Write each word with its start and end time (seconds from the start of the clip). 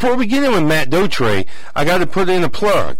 before 0.00 0.16
we 0.16 0.24
get 0.26 0.42
in 0.42 0.50
with 0.52 0.62
Matt 0.62 0.88
Dotray, 0.88 1.46
I 1.76 1.84
got 1.84 1.98
to 1.98 2.06
put 2.06 2.30
in 2.30 2.42
a 2.42 2.48
plug 2.48 2.96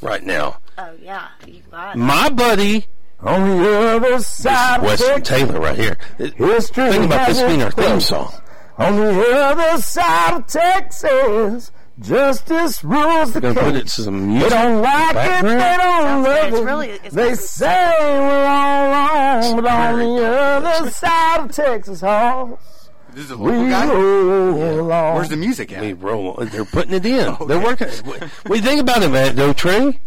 right 0.00 0.22
now. 0.24 0.58
Oh 0.78 0.92
yeah, 1.00 1.28
you 1.46 1.60
got 1.70 1.94
it. 1.94 1.98
My 1.98 2.30
buddy, 2.30 2.86
On 3.20 3.58
the 3.58 3.78
other 3.96 4.18
side 4.20 4.76
of 4.78 4.84
Weston 4.84 5.16
Texas, 5.22 5.28
Taylor, 5.28 5.60
right 5.60 5.76
here. 5.76 5.98
history 6.16 6.90
Think 6.90 7.04
about 7.04 7.28
this 7.28 7.42
being 7.42 7.62
our 7.62 7.70
theme 7.70 8.00
song. 8.00 8.32
On 8.78 8.96
the 8.96 9.30
other 9.36 9.82
side 9.82 10.36
of 10.36 10.46
Texas, 10.46 11.70
justice 12.00 12.82
rules 12.82 13.32
the 13.34 13.40
Gonna 13.42 13.60
put 13.60 13.74
it 13.74 13.88
to 13.88 14.02
some 14.02 14.38
They 14.38 14.48
don't 14.48 14.80
like 14.80 15.16
it, 15.16 15.42
they 15.42 15.76
don't 15.76 16.24
Sounds 16.24 16.26
good. 16.26 16.32
love 16.32 16.48
It's 16.52 16.56
it. 16.58 16.64
really- 16.64 16.88
it's 16.90 17.14
they 17.14 17.22
really 17.24 17.34
say 17.34 17.94
we're 18.00 18.46
all 18.46 18.90
wrong, 18.90 19.56
but 19.56 19.66
on 19.66 19.98
the 19.98 20.24
other 20.24 20.90
side 20.90 21.40
of 21.40 21.52
Texas, 21.52 22.02
oh, 22.04 22.58
This 23.18 23.24
is 23.24 23.32
a 23.32 23.36
we 23.36 23.50
guy. 23.50 23.92
roll 23.92 24.80
along. 24.80 25.16
Where's 25.16 25.28
the 25.28 25.36
music 25.36 25.72
at? 25.72 25.80
We 25.80 25.92
roll. 25.92 26.34
They're 26.34 26.64
putting 26.64 26.94
it 26.94 27.04
in. 27.04 27.36
They're 27.48 27.60
working. 27.60 27.88
What, 28.04 28.20
do 28.20 28.54
you 28.54 28.62
think 28.62 28.80
about 28.80 29.02
it, 29.02 29.08
man? 29.08 29.34
Matt 29.34 29.56
Dotray? 29.56 29.98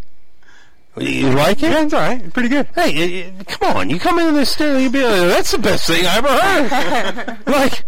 You 0.95 1.31
like 1.31 1.57
it? 1.57 1.71
Yeah, 1.71 1.83
it's 1.83 1.93
all 1.93 1.99
right. 1.99 2.31
Pretty 2.31 2.47
good. 2.47 2.69
Hey, 2.73 3.23
eh, 3.23 3.31
eh, 3.37 3.43
come 3.43 3.75
on! 3.75 3.89
You 3.89 3.99
come 3.99 4.17
into 4.17 4.31
this 4.31 4.51
studio, 4.51 4.77
you 4.77 4.89
be 4.89 5.03
like, 5.03 5.27
"That's 5.27 5.51
the 5.51 5.57
best 5.57 5.87
thing 5.87 6.05
I 6.05 6.17
ever 6.19 6.29
heard." 6.29 7.47
like, 7.47 7.83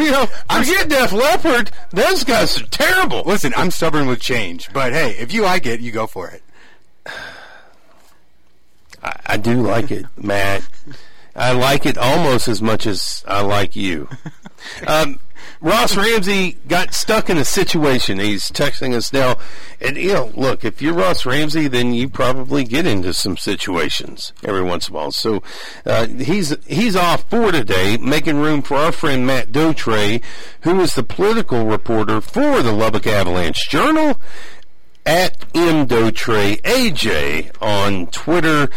you 0.00 0.10
know, 0.10 0.26
forget 0.26 0.88
Def 0.88 1.12
Leppard. 1.12 1.70
Those 1.90 2.24
guys 2.24 2.60
are 2.60 2.66
terrible. 2.66 3.22
Listen, 3.24 3.52
I'm 3.56 3.70
stubborn 3.70 4.08
with 4.08 4.18
change, 4.18 4.72
but 4.72 4.92
hey, 4.92 5.10
if 5.12 5.32
you 5.32 5.42
like 5.42 5.64
it, 5.66 5.78
you 5.78 5.92
go 5.92 6.08
for 6.08 6.28
it. 6.28 6.42
I, 9.00 9.16
I 9.26 9.36
do 9.36 9.62
like 9.62 9.92
it, 9.92 10.06
Matt. 10.16 10.68
I 11.36 11.52
like 11.52 11.86
it 11.86 11.96
almost 11.98 12.48
as 12.48 12.60
much 12.60 12.84
as 12.84 13.22
I 13.28 13.42
like 13.42 13.76
you. 13.76 14.08
Um, 14.86 15.20
Ross 15.60 15.96
Ramsey 15.96 16.58
got 16.68 16.92
stuck 16.92 17.30
in 17.30 17.38
a 17.38 17.44
situation. 17.44 18.18
He's 18.18 18.50
texting 18.50 18.94
us 18.94 19.12
now, 19.12 19.36
and 19.80 19.96
you 19.96 20.12
know, 20.12 20.30
look, 20.34 20.64
if 20.64 20.82
you're 20.82 20.94
Ross 20.94 21.24
Ramsey, 21.24 21.66
then 21.66 21.94
you 21.94 22.08
probably 22.08 22.64
get 22.64 22.86
into 22.86 23.14
some 23.14 23.36
situations 23.36 24.32
every 24.44 24.62
once 24.62 24.88
in 24.88 24.94
a 24.94 24.96
while. 24.96 25.12
So 25.12 25.42
uh, 25.86 26.06
he's 26.08 26.54
he's 26.66 26.94
off 26.94 27.28
for 27.30 27.52
today, 27.52 27.96
making 27.96 28.36
room 28.36 28.62
for 28.62 28.76
our 28.76 28.92
friend 28.92 29.26
Matt 29.26 29.48
Dotray, 29.48 30.22
who 30.60 30.80
is 30.80 30.94
the 30.94 31.02
political 31.02 31.64
reporter 31.64 32.20
for 32.20 32.62
the 32.62 32.72
Lubbock 32.72 33.06
Avalanche 33.06 33.68
Journal 33.70 34.20
at 35.06 35.40
mdotray 35.52 36.60
aj 36.62 37.50
on 37.62 38.08
Twitter. 38.08 38.68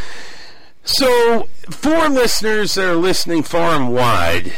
So, 0.84 1.50
for 1.70 2.08
listeners 2.08 2.75
that 2.75 2.90
are 2.90 2.96
listening 2.96 3.44
far 3.44 3.75
and 3.75 3.94
wide, 3.94 4.53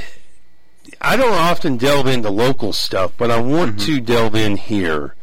I 0.99 1.15
don't 1.15 1.33
often 1.33 1.77
delve 1.77 2.07
into 2.07 2.29
local 2.29 2.73
stuff, 2.73 3.13
but 3.17 3.31
I 3.31 3.39
want 3.39 3.77
mm-hmm. 3.77 3.85
to 3.85 4.01
delve 4.01 4.35
in 4.35 4.57
here 4.57 5.15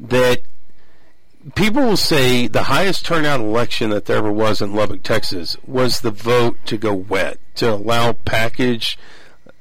that 0.00 0.42
people 1.54 1.82
will 1.82 1.96
say 1.96 2.46
the 2.46 2.64
highest 2.64 3.04
turnout 3.04 3.40
election 3.40 3.90
that 3.90 4.06
there 4.06 4.18
ever 4.18 4.32
was 4.32 4.60
in 4.60 4.74
Lubbock, 4.74 5.02
Texas 5.02 5.56
was 5.66 6.00
the 6.00 6.10
vote 6.10 6.56
to 6.66 6.76
go 6.76 6.94
wet, 6.94 7.38
to 7.56 7.72
allow 7.72 8.12
packaged 8.12 8.98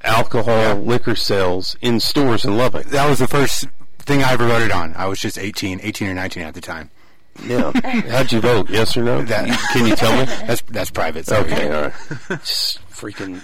alcohol 0.03 0.75
liquor 0.75 1.15
sales 1.15 1.75
in 1.81 1.99
stores 1.99 2.45
in 2.45 2.57
Lubbock. 2.57 2.87
That 2.87 3.09
was 3.09 3.19
the 3.19 3.27
first 3.27 3.67
thing 3.99 4.23
I 4.23 4.33
ever 4.33 4.47
voted 4.47 4.71
on. 4.71 4.93
I 4.95 5.07
was 5.07 5.19
just 5.19 5.37
18, 5.37 5.81
18 5.81 6.07
or 6.07 6.13
19 6.13 6.43
at 6.43 6.53
the 6.53 6.61
time. 6.61 6.89
Yeah. 7.43 7.71
How'd 8.09 8.31
you 8.31 8.41
vote? 8.41 8.69
Yes 8.69 8.97
or 8.97 9.03
no? 9.03 9.21
That- 9.23 9.47
Can 9.73 9.85
you 9.85 9.95
tell 9.95 10.17
me? 10.17 10.25
That's 10.47 10.61
that's 10.63 10.89
private. 10.89 11.25
Sorry. 11.25 11.51
Okay, 11.51 11.71
all 11.71 11.81
right. 11.83 11.93
Just 12.29 12.79
freaking, 12.97 13.39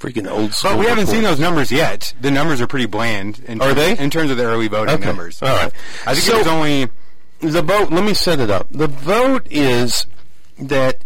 freaking 0.00 0.30
old 0.30 0.54
school. 0.54 0.72
But 0.72 0.78
we 0.80 0.86
haven't 0.86 1.06
seen 1.08 1.22
those 1.22 1.38
numbers 1.38 1.70
yet. 1.70 2.14
The 2.20 2.30
numbers 2.30 2.60
are 2.60 2.66
pretty 2.66 2.86
bland. 2.86 3.40
In 3.46 3.60
Are 3.60 3.74
they? 3.74 3.96
In 3.98 4.10
terms 4.10 4.30
of 4.30 4.36
the 4.36 4.44
early 4.44 4.68
voting 4.68 4.94
Okay. 4.94 5.04
numbers. 5.04 5.42
All 5.42 5.48
right. 5.48 5.72
I 6.06 6.14
think 6.14 6.24
So- 6.26 6.34
it 6.36 6.38
was 6.38 6.46
only. 6.46 6.88
The 7.40 7.62
vote. 7.62 7.92
Let 7.92 8.04
me 8.04 8.14
set 8.14 8.40
it 8.40 8.50
up. 8.50 8.66
The 8.70 8.88
vote 8.88 9.46
is 9.50 10.06
that 10.58 11.02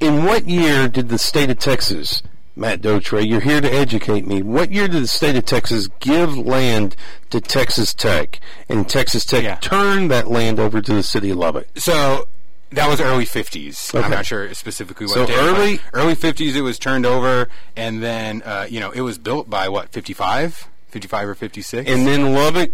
in 0.00 0.24
what 0.24 0.48
year 0.48 0.88
did 0.88 1.08
the 1.08 1.18
state 1.18 1.50
of 1.50 1.58
Texas, 1.60 2.20
Matt 2.56 2.80
Dotray, 2.82 3.28
you're 3.28 3.40
here 3.40 3.60
to 3.60 3.72
educate 3.72 4.26
me. 4.26 4.42
What 4.42 4.72
year 4.72 4.88
did 4.88 5.02
the 5.04 5.06
state 5.06 5.36
of 5.36 5.44
Texas 5.44 5.88
give 6.00 6.36
land 6.36 6.96
to 7.30 7.40
Texas 7.40 7.94
Tech, 7.94 8.40
and 8.68 8.88
Texas 8.88 9.24
Tech 9.24 9.44
Yeah. 9.44 9.54
turn 9.60 10.08
that 10.08 10.28
land 10.28 10.58
over 10.58 10.80
to 10.80 10.94
the 10.94 11.02
city 11.04 11.30
of 11.30 11.36
Lubbock? 11.36 11.68
So 11.76 12.26
that 12.70 12.88
was 12.88 13.00
early 13.00 13.24
50s. 13.24 13.94
Okay. 13.94 14.04
I'm 14.04 14.10
not 14.10 14.26
sure 14.26 14.52
specifically 14.54 15.06
what 15.06 15.14
So 15.14 15.26
but 15.26 15.34
early- 15.36 15.80
early 15.92 16.14
50s 16.14 16.54
it 16.54 16.60
was 16.62 16.78
turned 16.78 17.06
over 17.06 17.48
and 17.76 18.02
then 18.02 18.42
uh, 18.42 18.66
you 18.68 18.80
know 18.80 18.90
it 18.90 19.00
was 19.00 19.18
built 19.18 19.48
by 19.48 19.68
what 19.68 19.88
55 19.90 20.68
55 20.88 21.28
or 21.28 21.34
56 21.34 21.88
And 21.90 22.06
then 22.06 22.32
Lubbock, 22.34 22.72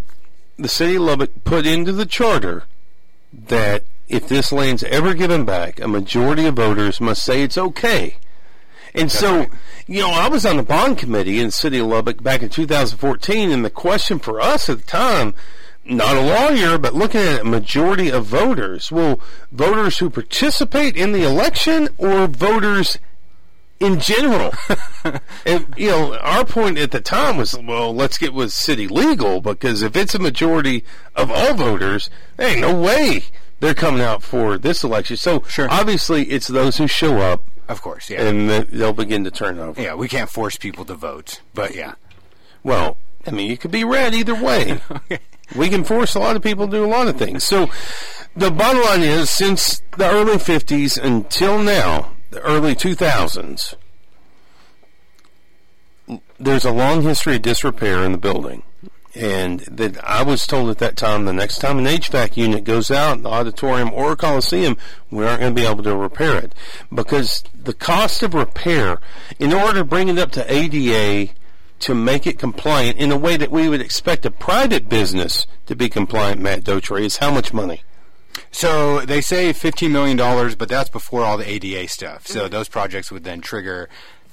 the 0.57 0.69
city 0.69 0.97
of 0.97 1.03
Lubbock, 1.03 1.31
put 1.45 1.67
into 1.67 1.93
the 1.93 2.07
charter 2.07 2.65
that 3.33 3.85
if 4.09 4.29
this 4.29 4.53
land's 4.53 4.85
ever 4.85 5.15
given 5.15 5.45
back, 5.45 5.81
a 5.81 5.89
majority 5.89 6.47
of 6.47 6.55
voters 6.57 7.01
must 7.01 7.25
say 7.25 7.43
it's 7.43 7.59
okay. 7.59 8.19
And 8.95 9.11
so, 9.11 9.39
right. 9.39 9.51
you 9.89 10.01
know, 10.03 10.11
I 10.11 10.29
was 10.29 10.47
on 10.47 10.57
the 10.57 10.63
bond 10.63 10.99
committee 10.99 11.41
in 11.41 11.47
the 11.47 11.53
city 11.53 11.79
of 11.79 11.87
Lubbock 11.89 12.23
back 12.23 12.43
in 12.43 12.49
2014, 12.49 13.51
and 13.51 13.65
the 13.65 13.71
question 13.71 14.21
for 14.21 14.41
us 14.41 14.69
at 14.69 14.79
the 14.79 14.85
time, 14.85 15.35
not 15.87 16.17
a 16.17 16.21
lawyer, 16.21 16.79
but 16.79 16.95
looking 16.95 17.21
at 17.21 17.41
a 17.43 17.45
majority 17.45 18.11
of 18.11 18.25
voters, 18.27 18.91
well, 18.91 19.21
voters 19.53 19.99
who 19.99 20.09
participate 20.11 20.97
in 20.97 21.13
the 21.13 21.23
election 21.25 21.89
or 21.99 22.27
voters 22.27 22.99
in 23.81 24.01
general. 24.01 24.53
and 25.45 25.67
you 25.77 25.91
know, 25.91 26.17
our 26.19 26.45
point 26.45 26.79
at 26.79 26.91
the 26.91 27.01
time 27.01 27.37
was, 27.37 27.55
well, 27.59 27.95
let's 27.95 28.17
get 28.19 28.33
with 28.33 28.53
city 28.53 28.89
legal 28.89 29.41
because 29.41 29.83
if 29.83 29.95
it's 29.97 30.15
a 30.15 30.19
majority 30.19 30.85
of 31.15 31.31
all 31.31 31.55
voters, 31.55 32.09
there 32.37 32.49
ain't 32.49 32.61
no 32.61 32.75
way 32.81 33.25
they're 33.61 33.75
coming 33.75 34.01
out 34.01 34.23
for 34.23 34.57
this 34.59 34.85
election. 34.85 35.17
So 35.17 35.43
Sure. 35.49 35.69
obviously, 35.71 36.25
it's 36.25 36.47
those 36.49 36.77
who 36.79 36.87
show 36.87 37.19
up, 37.19 37.43
of 37.69 37.81
course 37.81 38.11
yeah 38.11 38.21
and 38.23 38.51
they'll 38.69 38.93
begin 38.93 39.25
to 39.25 39.31
turn 39.31 39.59
over. 39.59 39.81
yeah 39.81 39.95
we 39.95 40.07
can't 40.07 40.29
force 40.29 40.57
people 40.57 40.85
to 40.85 40.95
vote 40.95 41.41
but 41.55 41.75
yeah 41.75 41.95
Well, 42.63 42.99
I 43.27 43.31
mean, 43.31 43.51
you 43.51 43.57
could 43.57 43.71
be 43.71 43.85
read 43.85 44.15
either 44.15 44.35
way. 44.35 44.81
We 45.55 45.69
can 45.69 45.85
force 45.85 46.15
a 46.15 46.21
lot 46.21 46.37
of 46.37 46.43
people 46.43 46.67
to 46.67 46.73
do 46.73 46.85
a 46.85 46.87
lot 46.87 47.09
of 47.09 47.17
things. 47.17 47.45
So 47.45 47.69
the 48.37 48.51
bottom 48.51 48.83
line 48.83 49.03
is, 49.03 49.31
since 49.31 49.83
the 49.97 50.11
early 50.11 50.37
50s 50.37 50.99
until 51.01 51.59
now, 51.59 52.13
the 52.31 52.41
early 52.41 52.75
2000s, 52.75 53.75
there's 56.39 56.65
a 56.65 56.73
long 56.73 57.03
history 57.03 57.37
of 57.37 57.43
disrepair 57.43 58.03
in 58.03 58.13
the 58.13 58.19
building. 58.19 58.63
And 59.15 59.61
that 59.61 60.03
I 60.03 60.25
was 60.25 60.45
told 60.45 60.71
at 60.71 60.79
that 60.79 60.97
time, 60.97 61.25
the 61.25 61.33
next 61.33 61.59
time 61.59 61.79
an 61.79 61.85
HVAC 61.85 62.37
unit 62.37 62.65
goes 62.65 62.91
out 62.91 63.23
the 63.23 63.29
auditorium 63.29 63.93
or 63.93 64.17
coliseum, 64.17 64.77
we 65.09 65.25
aren't 65.25 65.41
going 65.41 65.55
to 65.55 65.61
be 65.61 65.67
able 65.67 65.85
to 65.85 65.95
repair 65.95 66.37
it 66.37 66.53
because 66.93 67.45
the 67.55 67.75
cost 67.75 68.25
of 68.25 68.35
repair, 68.35 68.99
in 69.39 69.53
order 69.53 69.79
to 69.79 69.85
bring 69.85 70.09
it 70.09 70.19
up 70.19 70.33
to 70.33 70.53
ADA, 70.53 71.33
to 71.85 71.95
make 71.95 72.27
it 72.27 72.39
compliant 72.39 72.99
in 72.99 73.13
a 73.13 73.17
way 73.17 73.37
that 73.37 73.51
we 73.51 73.69
would 73.69 73.81
expect 73.81 74.25
a 74.25 74.31
private 74.31 74.89
business 74.89 75.47
to 75.67 75.77
be 75.77 75.89
compliant, 75.89 76.41
Matt 76.41 76.65
Dotray, 76.65 77.05
is 77.05 77.19
how 77.19 77.31
much 77.31 77.53
money? 77.53 77.83
so 78.51 79.01
they 79.01 79.21
say 79.21 79.53
15 79.53 79.93
million 79.93 80.17
dollars 80.17 80.55
but 80.55 80.69
that's 80.69 80.91
before 80.91 81.23
all 81.23 81.37
the 81.37 81.49
ADA 81.49 81.89
stuff. 81.89 82.27
So 82.27 82.41
mm-hmm. 82.41 82.53
those 82.53 82.69
projects 82.69 83.11
would 83.13 83.25
then 83.25 83.41
trigger 83.41 83.89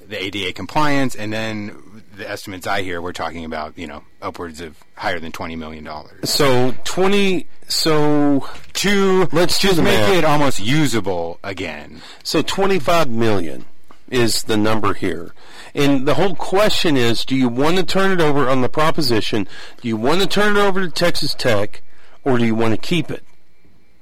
the 0.07 0.21
ADA 0.21 0.53
compliance 0.53 1.13
and 1.13 1.31
then 1.31 2.03
the 2.15 2.29
estimates 2.29 2.65
I 2.65 2.81
hear 2.81 3.01
we're 3.01 3.13
talking 3.13 3.45
about 3.45 3.77
you 3.77 3.87
know 3.87 4.03
upwards 4.21 4.61
of 4.61 4.77
higher 4.95 5.19
than 5.19 5.31
20 5.31 5.55
million 5.55 5.83
dollars. 5.83 6.29
So 6.29 6.73
twenty. 6.83 7.47
So 7.67 8.47
to 8.73 9.29
Let's 9.31 9.59
just 9.59 9.81
make 9.81 10.09
it 10.09 10.25
almost 10.25 10.59
usable 10.59 11.39
again. 11.43 12.01
So 12.23 12.41
twenty 12.41 12.79
five 12.79 13.09
million 13.09 13.65
is 14.11 14.43
the 14.43 14.57
number 14.57 14.93
here, 14.93 15.33
and 15.73 16.07
the 16.07 16.15
whole 16.15 16.35
question 16.35 16.95
is: 16.97 17.25
Do 17.25 17.35
you 17.35 17.49
want 17.49 17.77
to 17.77 17.83
turn 17.83 18.11
it 18.11 18.21
over 18.21 18.49
on 18.49 18.61
the 18.61 18.69
proposition? 18.69 19.47
Do 19.81 19.87
you 19.87 19.97
want 19.97 20.21
to 20.21 20.27
turn 20.27 20.55
it 20.55 20.59
over 20.59 20.81
to 20.81 20.91
Texas 20.91 21.33
Tech, 21.33 21.81
or 22.23 22.37
do 22.37 22.45
you 22.45 22.55
want 22.55 22.73
to 22.73 22.77
keep 22.77 23.09
it? 23.09 23.23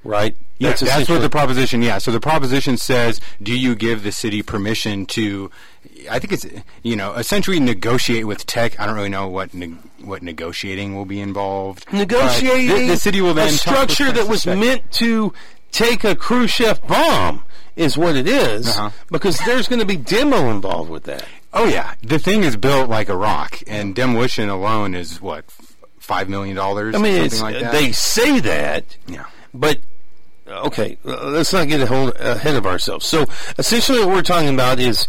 Right. 0.02 0.36
Yeah, 0.58 0.74
that's, 0.74 1.08
what 1.08 1.22
the 1.22 1.30
proposition. 1.30 1.80
Yeah, 1.80 1.96
so 1.96 2.10
the 2.10 2.20
proposition 2.20 2.76
says, 2.76 3.18
do 3.42 3.58
you 3.58 3.74
give 3.74 4.02
the 4.02 4.12
city 4.12 4.42
permission 4.42 5.06
to? 5.06 5.50
I 6.10 6.18
think 6.18 6.34
it's 6.34 6.46
you 6.82 6.96
know 6.96 7.14
essentially 7.14 7.58
negotiate 7.60 8.26
with 8.26 8.44
tech. 8.44 8.78
I 8.78 8.84
don't 8.84 8.94
really 8.94 9.08
know 9.08 9.26
what 9.26 9.54
neg- 9.54 9.78
what 10.02 10.22
negotiating 10.22 10.94
will 10.94 11.06
be 11.06 11.18
involved. 11.18 11.90
Negotiating 11.92 12.88
the, 12.88 12.88
the 12.88 12.96
city 12.98 13.22
will 13.22 13.32
then 13.32 13.48
a 13.48 13.52
structure 13.52 14.12
that 14.12 14.28
was 14.28 14.42
Tech. 14.42 14.58
meant 14.58 14.90
to 14.92 15.32
take 15.70 16.04
a 16.04 16.14
Khrushchev 16.14 16.86
bomb 16.86 17.44
is 17.76 17.96
what 17.96 18.16
it 18.16 18.26
is, 18.28 18.68
Uh-huh. 18.68 18.90
because 19.10 19.38
there's 19.46 19.68
going 19.68 19.78
to 19.80 19.86
be 19.86 19.96
demo 19.96 20.50
involved 20.50 20.90
with 20.90 21.04
that. 21.04 21.24
Oh 21.52 21.64
yeah, 21.66 21.94
the 22.02 22.18
thing 22.18 22.44
is 22.44 22.56
built 22.56 22.88
like 22.88 23.08
a 23.08 23.16
rock, 23.16 23.58
and 23.66 23.94
demolition 23.94 24.48
alone 24.48 24.94
is 24.94 25.20
what 25.20 25.44
five 25.98 26.28
million 26.28 26.56
dollars. 26.56 26.94
I 26.94 26.98
mean, 26.98 27.28
like 27.40 27.58
that. 27.60 27.72
they 27.72 27.92
say 27.92 28.38
that, 28.40 28.96
yeah. 29.06 29.24
but 29.54 29.78
okay, 30.46 30.98
uh, 31.04 31.26
let's 31.30 31.52
not 31.52 31.68
get 31.68 31.80
ahead 31.90 32.54
of 32.56 32.66
ourselves. 32.66 33.06
So 33.06 33.26
essentially, 33.58 33.98
what 34.00 34.08
we're 34.08 34.22
talking 34.22 34.52
about 34.54 34.78
is 34.78 35.06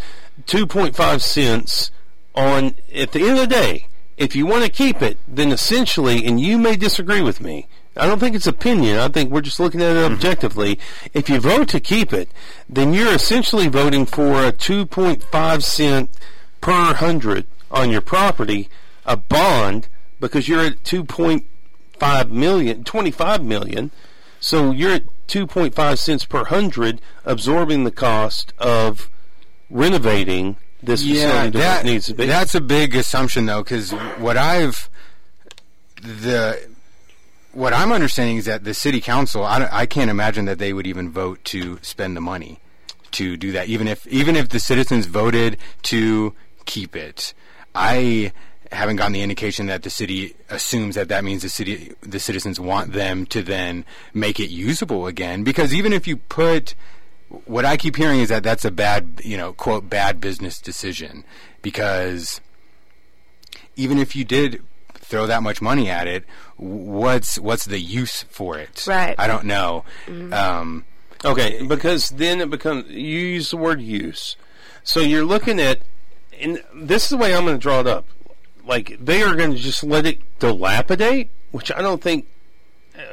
2.5 0.47 1.21
cents 1.21 1.91
on. 2.35 2.75
At 2.95 3.11
the 3.11 3.21
end 3.21 3.31
of 3.31 3.37
the 3.37 3.47
day, 3.47 3.87
if 4.17 4.35
you 4.35 4.45
want 4.45 4.63
to 4.65 4.69
keep 4.71 5.01
it, 5.01 5.17
then 5.27 5.51
essentially, 5.51 6.25
and 6.25 6.39
you 6.39 6.57
may 6.57 6.75
disagree 6.75 7.21
with 7.21 7.39
me. 7.41 7.67
I 7.95 8.07
don't 8.07 8.19
think 8.19 8.35
it's 8.35 8.47
opinion. 8.47 8.97
I 8.97 9.09
think 9.09 9.31
we're 9.31 9.41
just 9.41 9.59
looking 9.59 9.81
at 9.81 9.95
it 9.95 9.99
mm-hmm. 9.99 10.13
objectively. 10.13 10.79
If 11.13 11.29
you 11.29 11.39
vote 11.39 11.67
to 11.69 11.79
keep 11.79 12.13
it, 12.13 12.29
then 12.69 12.93
you're 12.93 13.13
essentially 13.13 13.67
voting 13.67 14.05
for 14.05 14.45
a 14.45 14.53
2.5 14.53 15.63
cent 15.63 16.09
per 16.61 16.93
hundred 16.93 17.47
on 17.69 17.89
your 17.89 18.01
property, 18.01 18.69
a 19.05 19.17
bond, 19.17 19.87
because 20.19 20.47
you're 20.47 20.61
at 20.61 20.83
2.5 20.83 22.29
million, 22.29 22.83
25 22.83 23.43
million. 23.43 23.91
So 24.39 24.71
you're 24.71 24.93
at 24.93 25.03
2.5 25.27 25.97
cents 25.97 26.25
per 26.25 26.45
hundred, 26.45 27.01
absorbing 27.25 27.83
the 27.83 27.91
cost 27.91 28.53
of 28.57 29.09
renovating 29.69 30.57
this 30.81 31.03
Yeah, 31.03 31.25
facility 31.25 31.59
that, 31.59 31.85
needs 31.85 32.05
to 32.07 32.15
be. 32.15 32.25
that's 32.25 32.55
a 32.55 32.61
big 32.61 32.95
assumption 32.95 33.45
though, 33.45 33.63
because 33.63 33.91
what 33.91 34.37
I've 34.37 34.89
the 36.01 36.70
what 37.53 37.73
I'm 37.73 37.91
understanding 37.91 38.37
is 38.37 38.45
that 38.45 38.63
the 38.63 38.73
city 38.73 39.01
council, 39.01 39.43
I, 39.43 39.67
I 39.71 39.85
can't 39.85 40.09
imagine 40.09 40.45
that 40.45 40.59
they 40.59 40.73
would 40.73 40.87
even 40.87 41.11
vote 41.11 41.43
to 41.45 41.79
spend 41.81 42.15
the 42.15 42.21
money 42.21 42.59
to 43.11 43.35
do 43.35 43.51
that, 43.51 43.67
even 43.67 43.87
if 43.87 44.07
even 44.07 44.35
if 44.35 44.49
the 44.49 44.59
citizens 44.59 45.05
voted 45.05 45.57
to 45.83 46.33
keep 46.65 46.95
it. 46.95 47.33
I 47.75 48.31
haven't 48.71 48.95
gotten 48.95 49.11
the 49.11 49.21
indication 49.21 49.65
that 49.67 49.83
the 49.83 49.89
city 49.89 50.33
assumes 50.49 50.95
that 50.95 51.09
that 51.09 51.25
means 51.25 51.41
the 51.41 51.49
city 51.49 51.93
the 52.01 52.19
citizens 52.19 52.59
want 52.59 52.93
them 52.93 53.25
to 53.25 53.41
then 53.43 53.83
make 54.13 54.39
it 54.39 54.49
usable 54.49 55.07
again 55.07 55.43
because 55.43 55.73
even 55.73 55.91
if 55.91 56.07
you 56.07 56.15
put 56.15 56.73
what 57.45 57.65
I 57.65 57.77
keep 57.77 57.95
hearing 57.95 58.19
is 58.19 58.29
that 58.29 58.43
that's 58.43 58.65
a 58.65 58.71
bad, 58.71 59.21
you 59.23 59.37
know, 59.37 59.53
quote, 59.53 59.89
bad 59.89 60.19
business 60.19 60.59
decision 60.59 61.23
because 61.61 62.41
even 63.75 63.97
if 63.97 64.15
you 64.15 64.25
did 64.25 64.61
throw 64.93 65.27
that 65.27 65.43
much 65.43 65.61
money 65.61 65.89
at 65.89 66.07
it, 66.07 66.25
what's 66.61 67.37
what's 67.39 67.65
the 67.65 67.79
use 67.79 68.23
for 68.29 68.57
it? 68.57 68.85
Right. 68.87 69.15
I 69.17 69.27
don't 69.27 69.45
know. 69.45 69.83
Um, 70.07 70.85
Okay, 71.23 71.63
because 71.63 72.09
then 72.09 72.41
it 72.41 72.49
becomes 72.49 72.89
you 72.89 73.19
use 73.19 73.51
the 73.51 73.57
word 73.57 73.81
use. 73.81 74.35
So 74.83 74.99
you're 75.01 75.25
looking 75.25 75.59
at 75.59 75.81
and 76.39 76.63
this 76.73 77.03
is 77.03 77.09
the 77.09 77.17
way 77.17 77.35
I'm 77.35 77.45
going 77.45 77.57
to 77.57 77.61
draw 77.61 77.79
it 77.79 77.87
up. 77.87 78.05
Like 78.65 78.97
they 78.99 79.21
are 79.21 79.35
going 79.35 79.51
to 79.51 79.57
just 79.57 79.83
let 79.83 80.05
it 80.05 80.19
dilapidate, 80.39 81.29
which 81.51 81.71
I 81.71 81.81
don't 81.81 82.01
think 82.01 82.25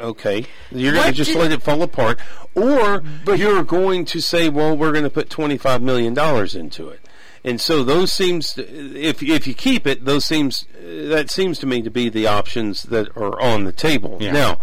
okay. 0.01 0.47
You're 0.71 0.95
going 0.95 1.07
to 1.07 1.13
just 1.13 1.35
let 1.35 1.53
it 1.53 1.63
fall 1.63 1.83
apart 1.83 2.19
or 2.55 3.03
but 3.25 3.39
you're 3.39 3.63
going 3.65 4.05
to 4.07 4.21
say, 4.21 4.49
well, 4.49 4.77
we're 4.77 4.93
going 4.93 5.05
to 5.05 5.11
put 5.11 5.29
25 5.29 5.83
million 5.83 6.15
dollars 6.15 6.55
into 6.55 6.89
it. 6.89 7.01
And 7.45 7.61
so 7.61 7.85
those 7.85 8.13
seems 8.13 8.59
if 8.59 9.23
if 9.23 9.47
you 9.47 9.55
keep 9.55 9.87
it, 9.87 10.05
those 10.05 10.25
seems 10.25 10.67
that 10.83 11.31
seems 11.31 11.59
to 11.61 11.67
me 11.67 11.83
to 11.83 11.91
be 11.91 12.09
the 12.09 12.27
options 12.27 12.83
that 12.85 13.09
are 13.17 13.41
on 13.41 13.65
the 13.65 13.73
table. 13.73 14.19
Yeah. 14.21 14.33
Now, 14.33 14.61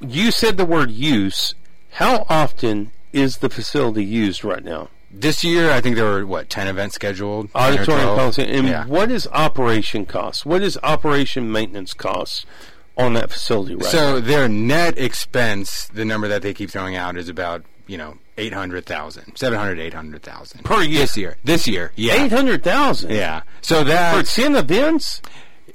you 0.00 0.30
said 0.30 0.56
the 0.56 0.66
word 0.66 0.90
use. 0.90 1.54
How 1.92 2.26
often 2.28 2.92
is 3.12 3.38
the 3.38 3.48
facility 3.48 4.04
used 4.04 4.44
right 4.44 4.62
now? 4.62 4.88
this 5.10 5.42
year, 5.42 5.70
I 5.70 5.80
think 5.80 5.96
there 5.96 6.04
were 6.04 6.26
what 6.26 6.50
ten 6.50 6.68
events 6.68 6.94
scheduled. 6.94 7.48
Auditorium 7.54 8.04
12? 8.04 8.18
policy. 8.18 8.42
And 8.44 8.68
Yeah. 8.68 8.84
what 8.86 9.10
is 9.10 9.26
operation 9.32 10.06
costs? 10.06 10.44
What 10.44 10.62
is 10.62 10.78
operation 10.82 11.50
maintenance 11.50 11.94
costs 11.94 12.44
on 12.96 13.14
that 13.14 13.30
facility 13.30 13.74
right 13.74 13.84
now? 13.84 13.88
So 13.88 14.20
their 14.20 14.48
net 14.48 14.98
expense, 14.98 15.88
the 15.92 16.04
number 16.04 16.28
that 16.28 16.42
they 16.42 16.52
keep 16.52 16.70
throwing 16.70 16.94
out, 16.96 17.16
is 17.16 17.28
about 17.28 17.64
you 17.88 17.98
know 17.98 18.16
eight 18.36 18.52
hundred 18.52 18.86
thousand, 18.86 19.36
seven 19.36 19.58
hundred, 19.58 19.80
eight 19.80 19.94
hundred 19.94 20.22
thousand 20.22 20.64
Per 20.64 20.82
year? 20.82 21.00
This 21.00 21.16
year, 21.16 21.36
this 21.42 21.66
year, 21.66 21.90
yeah, 21.96 22.22
Eight 22.24 22.30
hundred 22.32 22.62
thousand. 22.62 23.10
yeah. 23.10 23.42
So 23.62 23.82
that 23.82 24.12
For 24.14 24.22
that, 24.22 24.26
ten 24.30 24.54
events. 24.54 25.20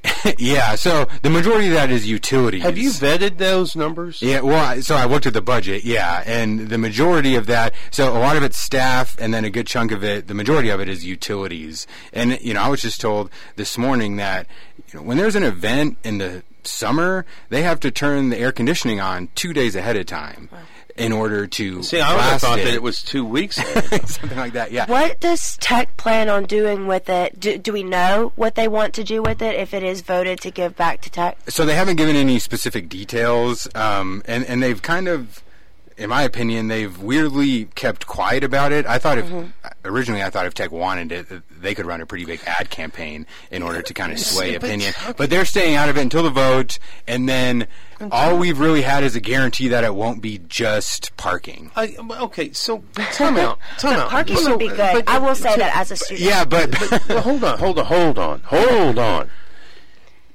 yeah. 0.38 0.75
So 0.75 1.07
the 1.21 1.30
majority 1.30 1.68
of 1.68 1.74
that 1.75 1.89
is 1.89 2.06
utilities. 2.07 2.63
Have 2.63 2.77
you 2.77 2.89
vetted 2.89 3.38
those 3.38 3.74
numbers? 3.75 4.21
Yeah, 4.21 4.42
well, 4.42 4.63
I- 4.63 4.80
so 4.81 4.95
I 4.95 5.06
looked 5.06 5.25
at 5.25 5.33
the 5.33 5.42
budget, 5.42 5.86
yeah, 5.86 6.24
and 6.25 6.68
the 6.69 6.77
majority 6.77 7.36
of 7.36 7.45
that, 7.48 7.74
so 7.89 8.12
a 8.12 8.19
lot 8.19 8.36
of 8.36 8.44
it's 8.44 8.57
staff, 8.57 9.15
and 9.19 9.33
then 9.33 9.45
a 9.45 9.50
good 9.50 9.65
chunk 9.68 9.92
of 9.94 10.04
it, 10.04 10.27
the 10.27 10.33
majority 10.33 10.68
of 10.69 10.81
it 10.81 10.89
is 10.89 11.06
utilities. 11.06 11.88
And, 12.12 12.38
you 12.42 12.54
know, 12.54 12.62
I 12.62 12.68
was 12.68 12.81
just 12.81 13.00
told 13.00 13.30
this 13.56 13.77
morning 13.77 14.18
that 14.18 14.45
you 14.92 15.00
know, 15.00 15.06
when 15.06 15.15
there's 15.18 15.36
an 15.38 15.44
event 15.44 15.98
in 16.04 16.18
the 16.18 16.44
summer, 16.63 17.25
they 17.50 17.62
have 17.62 17.80
to 17.81 17.89
turn 17.92 18.30
the 18.30 18.38
air 18.38 18.51
conditioning 18.51 19.00
on 19.00 19.30
two 19.36 19.54
days 19.54 19.74
ahead 19.75 19.95
of 19.95 20.06
time 20.06 20.50
in 20.95 21.11
order 21.11 21.47
to 21.47 21.81
See, 21.83 21.99
I 21.99 22.11
would 22.13 22.21
have 22.21 22.29
blast 22.29 22.45
thought 22.45 22.59
it. 22.59 22.65
that 22.65 22.73
it 22.73 22.83
was 22.83 23.01
two 23.01 23.25
weeks. 23.25 23.55
something 24.11 24.37
like 24.37 24.53
that, 24.53 24.71
yeah. 24.71 24.85
What 24.85 25.19
does 25.19 25.57
Tech 25.57 25.95
plan 25.97 26.29
on 26.29 26.45
doing 26.45 26.85
with 26.87 27.09
it? 27.09 27.39
Do, 27.39 27.57
do 27.57 27.73
we 27.73 27.83
know 27.83 28.31
what 28.35 28.55
they 28.55 28.67
want 28.67 28.93
to 28.95 29.03
do 29.03 29.21
with 29.21 29.41
it 29.41 29.55
if 29.55 29.73
it 29.73 29.81
is 29.83 30.01
voted 30.01 30.39
to 30.41 30.51
give 30.51 30.75
back 30.75 31.01
to 31.01 31.09
Tech? 31.09 31.37
So 31.49 31.65
they 31.65 31.75
haven't 31.75 31.95
given 31.95 32.15
any 32.15 32.37
specific 32.39 32.89
details, 32.89 33.67
um, 33.75 34.21
and 34.25 34.45
and 34.45 34.61
they've 34.61 34.81
kind 34.81 35.07
of, 35.07 35.41
in 35.97 36.09
my 36.09 36.21
opinion, 36.23 36.67
they've 36.67 36.95
weirdly 37.01 37.65
kept 37.75 38.05
quiet 38.05 38.43
about 38.43 38.71
it. 38.71 38.85
I 38.85 38.97
thought 38.99 39.17
if 39.17 39.31
originally 39.85 40.21
I 40.21 40.29
thought 40.29 40.45
if 40.45 40.53
Tech 40.53 40.71
wanted 40.71 41.11
it, 41.11 41.41
they 41.61 41.73
could 41.73 41.85
run 41.85 42.01
a 42.01 42.05
pretty 42.05 42.25
big 42.25 42.41
ad 42.45 42.69
campaign 42.69 43.25
in 43.51 43.63
order 43.63 43.81
to 43.81 43.93
kind 43.93 44.11
of 44.11 44.19
sway 44.19 44.53
opinion. 44.55 44.93
But 45.17 45.29
they're 45.29 45.45
staying 45.45 45.75
out 45.75 45.89
of 45.89 45.97
it 45.97 46.01
until 46.01 46.23
the 46.23 46.29
vote, 46.29 46.77
and 47.07 47.27
then 47.27 47.67
all 48.11 48.38
we've 48.38 48.59
really 48.59 48.81
had 48.81 49.03
is 49.03 49.15
a 49.15 49.19
guarantee 49.19 49.67
that 49.69 49.83
it 49.83 49.95
won't 49.95 50.21
be 50.21 50.39
just 50.47 51.15
parking. 51.17 51.71
I, 51.75 51.95
uh, 52.00 52.23
okay, 52.25 52.51
so 52.53 52.83
time 53.13 53.38
out. 53.38 53.59
Time 53.77 54.00
out. 54.00 54.09
Parking 54.09 54.38
So, 54.38 54.51
would 54.51 54.59
be 54.59 54.67
good. 54.67 54.77
but- 55.05 55.09
I 55.09 55.19
will 55.19 55.35
say 55.35 55.51
so- 55.51 55.57
that 55.57 55.75
as 55.77 55.91
a 55.91 55.95
student. 55.95 56.19
Yeah, 56.27 56.45
but, 56.45 56.75
Well, 57.09 57.21
hold 57.21 57.44
on, 57.44 57.57
hold 57.59 57.79
on, 57.79 57.85
hold 57.85 58.19
on, 58.19 58.41
hold 58.45 59.00
on. 59.00 59.29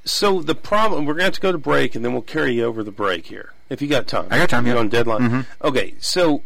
So 0.04 0.40
the 0.40 0.54
problem, 0.54 1.04
we're 1.04 1.12
going 1.14 1.20
to 1.20 1.24
have 1.24 1.34
to 1.34 1.40
go 1.40 1.52
to 1.52 1.58
break, 1.58 1.94
and 1.94 2.04
then 2.04 2.12
we'll 2.12 2.22
carry 2.22 2.54
you 2.54 2.64
over 2.64 2.82
the 2.82 2.90
break 2.90 3.26
here, 3.26 3.52
if 3.68 3.82
you 3.82 3.88
got 3.88 4.06
time. 4.06 4.28
I 4.30 4.38
got 4.38 4.48
time, 4.48 4.64
You're 4.66 4.76
yeah. 4.76 4.80
on 4.80 4.88
deadline. 4.88 5.20
Mm-hmm. 5.20 5.40
Okay, 5.66 5.94
so 5.98 6.42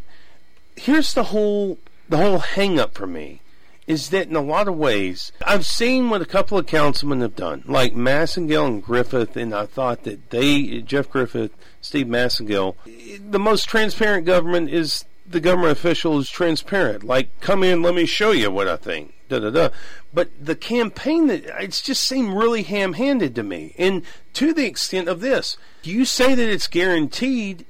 here's 0.77 1.13
the 1.15 1.25
whole 1.25 1.79
the 2.09 2.17
whole 2.17 2.39
hang 2.39 2.81
up 2.81 2.95
for 2.95 3.07
me 3.07 3.41
is 3.87 4.11
that 4.11 4.29
in 4.29 4.37
a 4.37 4.41
lot 4.41 4.69
of 4.69 4.77
ways 4.77 5.33
I've 5.45 5.67
seen 5.67 6.11
what 6.11 6.23
a 6.23 6.27
couple 6.27 6.59
of 6.59 6.67
councilmen 6.67 7.21
have 7.21 7.37
done, 7.37 7.65
like 7.67 7.95
Massengale 7.95 8.67
and 8.67 8.83
Griffith, 8.83 9.37
and 9.37 9.55
I 9.55 9.67
thought 9.67 10.05
that 10.05 10.31
they 10.31 10.81
Jeff 10.81 11.11
Griffith, 11.11 11.53
Steve 11.81 12.07
Massengale, 12.07 12.77
the 13.19 13.39
most 13.39 13.69
transparent 13.69 14.27
government 14.27 14.71
is 14.71 15.05
the 15.27 15.41
government 15.41 15.73
official 15.73 16.19
is 16.19 16.31
transparent. 16.31 17.05
Like, 17.05 17.41
come 17.41 17.63
in, 17.63 17.83
let 17.83 17.95
me 17.95 18.07
show 18.07 18.33
you 18.33 18.51
what 18.51 18.69
I 18.69 18.77
think. 18.77 19.15
Da 19.29 19.39
da 19.39 19.51
da. 19.51 19.69
But 20.13 20.31
the 20.39 20.57
campaign 20.57 21.29
that 21.29 21.45
it's 21.63 21.81
just 21.81 22.07
seemed 22.07 22.35
really 22.35 22.65
ham-handed 22.65 23.35
to 23.35 23.43
me, 23.43 23.75
and 23.79 24.03
to 24.35 24.53
the 24.53 24.67
extent 24.67 25.09
of 25.09 25.21
this, 25.21 25.57
you 25.83 26.05
say 26.05 26.35
that 26.35 26.49
it's 26.49 26.67
guaranteed. 26.67 27.65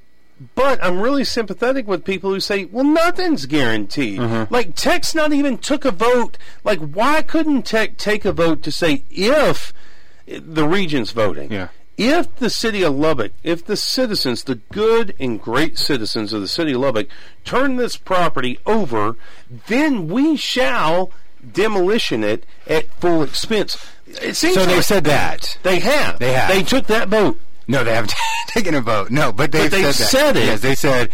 But 0.55 0.83
I'm 0.83 0.99
really 0.99 1.23
sympathetic 1.23 1.87
with 1.87 2.03
people 2.03 2.31
who 2.31 2.39
say, 2.39 2.65
well, 2.65 2.83
nothing's 2.83 3.45
guaranteed. 3.45 4.19
Mm-hmm. 4.19 4.53
Like, 4.53 4.75
Tech's 4.75 5.15
not 5.15 5.31
even 5.31 5.57
took 5.57 5.85
a 5.85 5.91
vote. 5.91 6.37
Like, 6.63 6.79
why 6.79 7.21
couldn't 7.21 7.63
Tech 7.63 7.97
take 7.97 8.25
a 8.25 8.31
vote 8.31 8.63
to 8.63 8.71
say 8.71 9.03
if 9.09 9.71
the 10.27 10.67
region's 10.67 11.11
voting? 11.11 11.51
Yeah. 11.51 11.67
If 11.95 12.35
the 12.37 12.49
city 12.49 12.81
of 12.81 12.95
Lubbock, 12.95 13.33
if 13.43 13.63
the 13.63 13.77
citizens, 13.77 14.43
the 14.43 14.55
good 14.55 15.13
and 15.19 15.39
great 15.39 15.77
citizens 15.77 16.33
of 16.33 16.41
the 16.41 16.47
city 16.47 16.73
of 16.73 16.81
Lubbock, 16.81 17.07
turn 17.45 17.75
this 17.75 17.95
property 17.95 18.57
over, 18.65 19.15
then 19.67 20.07
we 20.07 20.35
shall 20.35 21.11
demolition 21.51 22.23
it 22.23 22.45
at 22.67 22.89
full 22.99 23.21
expense. 23.21 23.77
It 24.07 24.35
seems 24.35 24.55
so 24.55 24.65
they 24.65 24.77
like 24.77 24.83
said 24.83 25.03
that. 25.03 25.57
they 25.61 25.79
have. 25.79 26.17
They 26.17 26.33
have. 26.33 26.49
They 26.49 26.63
took 26.63 26.87
that 26.87 27.09
vote. 27.09 27.39
No, 27.67 27.83
they 27.83 27.93
haven't 27.93 28.13
taken 28.47 28.73
a 28.75 28.81
vote. 28.81 29.09
No, 29.11 29.31
but 29.31 29.51
they've 29.51 29.69
they 29.71 29.83
said, 29.91 30.07
said 30.07 30.37
it. 30.37 30.45
Yes, 30.45 30.61
they 30.61 30.75
said 30.75 31.09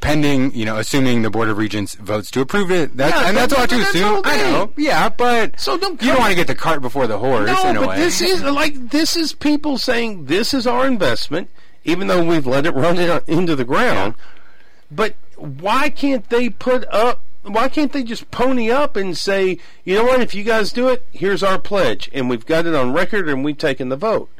pending, 0.00 0.52
you 0.54 0.64
know, 0.64 0.78
assuming 0.78 1.22
the 1.22 1.30
Board 1.30 1.48
of 1.48 1.56
Regents 1.56 1.94
votes 1.94 2.30
to 2.32 2.40
approve 2.40 2.70
it. 2.70 2.96
That's, 2.96 3.14
Yeah, 3.14 3.28
and 3.28 3.36
that's 3.36 3.52
to 3.54 3.60
but 3.60 3.70
that's 3.70 3.90
assume. 3.94 4.22
I 4.24 4.36
know. 4.38 4.72
Yeah, 4.76 5.08
but 5.08 5.58
So 5.60 5.76
don't 5.78 6.00
you 6.02 6.08
don't 6.08 6.18
want 6.20 6.30
to 6.30 6.36
get 6.36 6.46
the 6.48 6.54
cart 6.54 6.82
before 6.82 7.06
the 7.06 7.18
horse 7.18 7.46
No, 7.46 7.68
in 7.70 7.76
a 7.76 7.80
but 7.80 7.88
way. 7.90 7.96
this 7.98 8.20
is 8.20 8.42
like 8.42 8.90
this 8.90 9.16
is 9.16 9.32
people 9.32 9.78
saying 9.78 10.26
this 10.26 10.52
is 10.54 10.66
our 10.66 10.86
investment, 10.86 11.50
even 11.84 12.06
though 12.08 12.24
we've 12.24 12.46
let 12.46 12.66
it 12.66 12.74
run 12.74 12.98
into 13.26 13.54
the 13.56 13.64
ground. 13.64 14.14
But 14.90 15.14
why 15.36 15.88
can't 15.90 16.28
they 16.30 16.48
put 16.50 16.84
up? 16.92 17.20
Why 17.42 17.68
can't 17.68 17.92
they 17.92 18.04
just 18.04 18.30
pony 18.30 18.70
up 18.70 18.94
and 18.96 19.16
say, 19.18 19.58
you 19.84 19.96
know 19.96 20.04
what? 20.04 20.20
If 20.20 20.32
you 20.34 20.44
guys 20.44 20.72
do 20.72 20.88
it, 20.88 21.04
here's 21.12 21.42
our 21.42 21.58
pledge, 21.58 22.08
and 22.12 22.30
we've 22.30 22.46
got 22.46 22.66
it 22.66 22.74
on 22.74 22.92
record, 22.92 23.28
and 23.28 23.44
we've 23.44 23.58
taken 23.58 23.88
the 23.88 23.96
vote. 23.96 24.30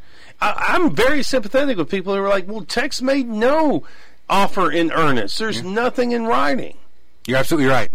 I, 0.43 0.75
I'm 0.75 0.95
very 0.95 1.23
sympathetic 1.23 1.77
with 1.79 1.89
people 1.89 2.15
who 2.15 2.21
are 2.21 2.29
like, 2.29 2.49
well, 2.49 2.65
Tex 2.65 3.01
made 3.01 3.29
no 3.29 3.85
offer 4.29 4.71
in 4.71 4.91
earnest. 4.91 5.39
There's 5.39 5.63
nothing 5.63 6.13
in 6.13 6.27
writing. 6.27 6.77
You're 7.27 7.39
absolutely 7.39 7.71
right. 7.71 7.91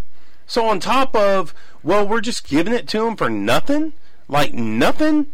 So 0.45 0.65
on 0.67 0.79
top 0.79 1.13
of, 1.13 1.53
well, 1.83 2.07
we're 2.07 2.21
just 2.21 2.47
giving 2.47 2.73
it 2.73 2.87
to 2.89 3.01
them 3.01 3.17
for 3.17 3.29
nothing, 3.29 3.93
like 4.29 4.53
nothing, 4.53 5.27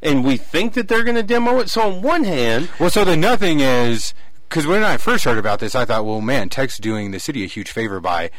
and 0.00 0.24
we 0.24 0.36
think 0.36 0.74
that 0.74 0.86
they're 0.86 1.02
going 1.02 1.16
to 1.16 1.24
demo 1.24 1.58
it. 1.58 1.68
So 1.68 1.82
on 1.82 2.02
one 2.02 2.22
hand, 2.24 2.68
Well, 2.78 2.90
so 2.90 3.04
the 3.04 3.16
nothing 3.16 3.58
is 3.60 4.14
because 4.48 4.66
when 4.66 4.84
I 4.84 4.96
first 4.96 5.24
heard 5.24 5.38
about 5.38 5.58
this, 5.58 5.74
I 5.74 5.84
thought, 5.84 6.04
well, 6.04 6.20
man, 6.20 6.48
Tech's 6.48 6.78
doing 6.78 7.10
the 7.10 7.20
city 7.20 7.42
a 7.42 7.46
huge 7.46 7.70
favor 7.70 8.00
by 8.00 8.30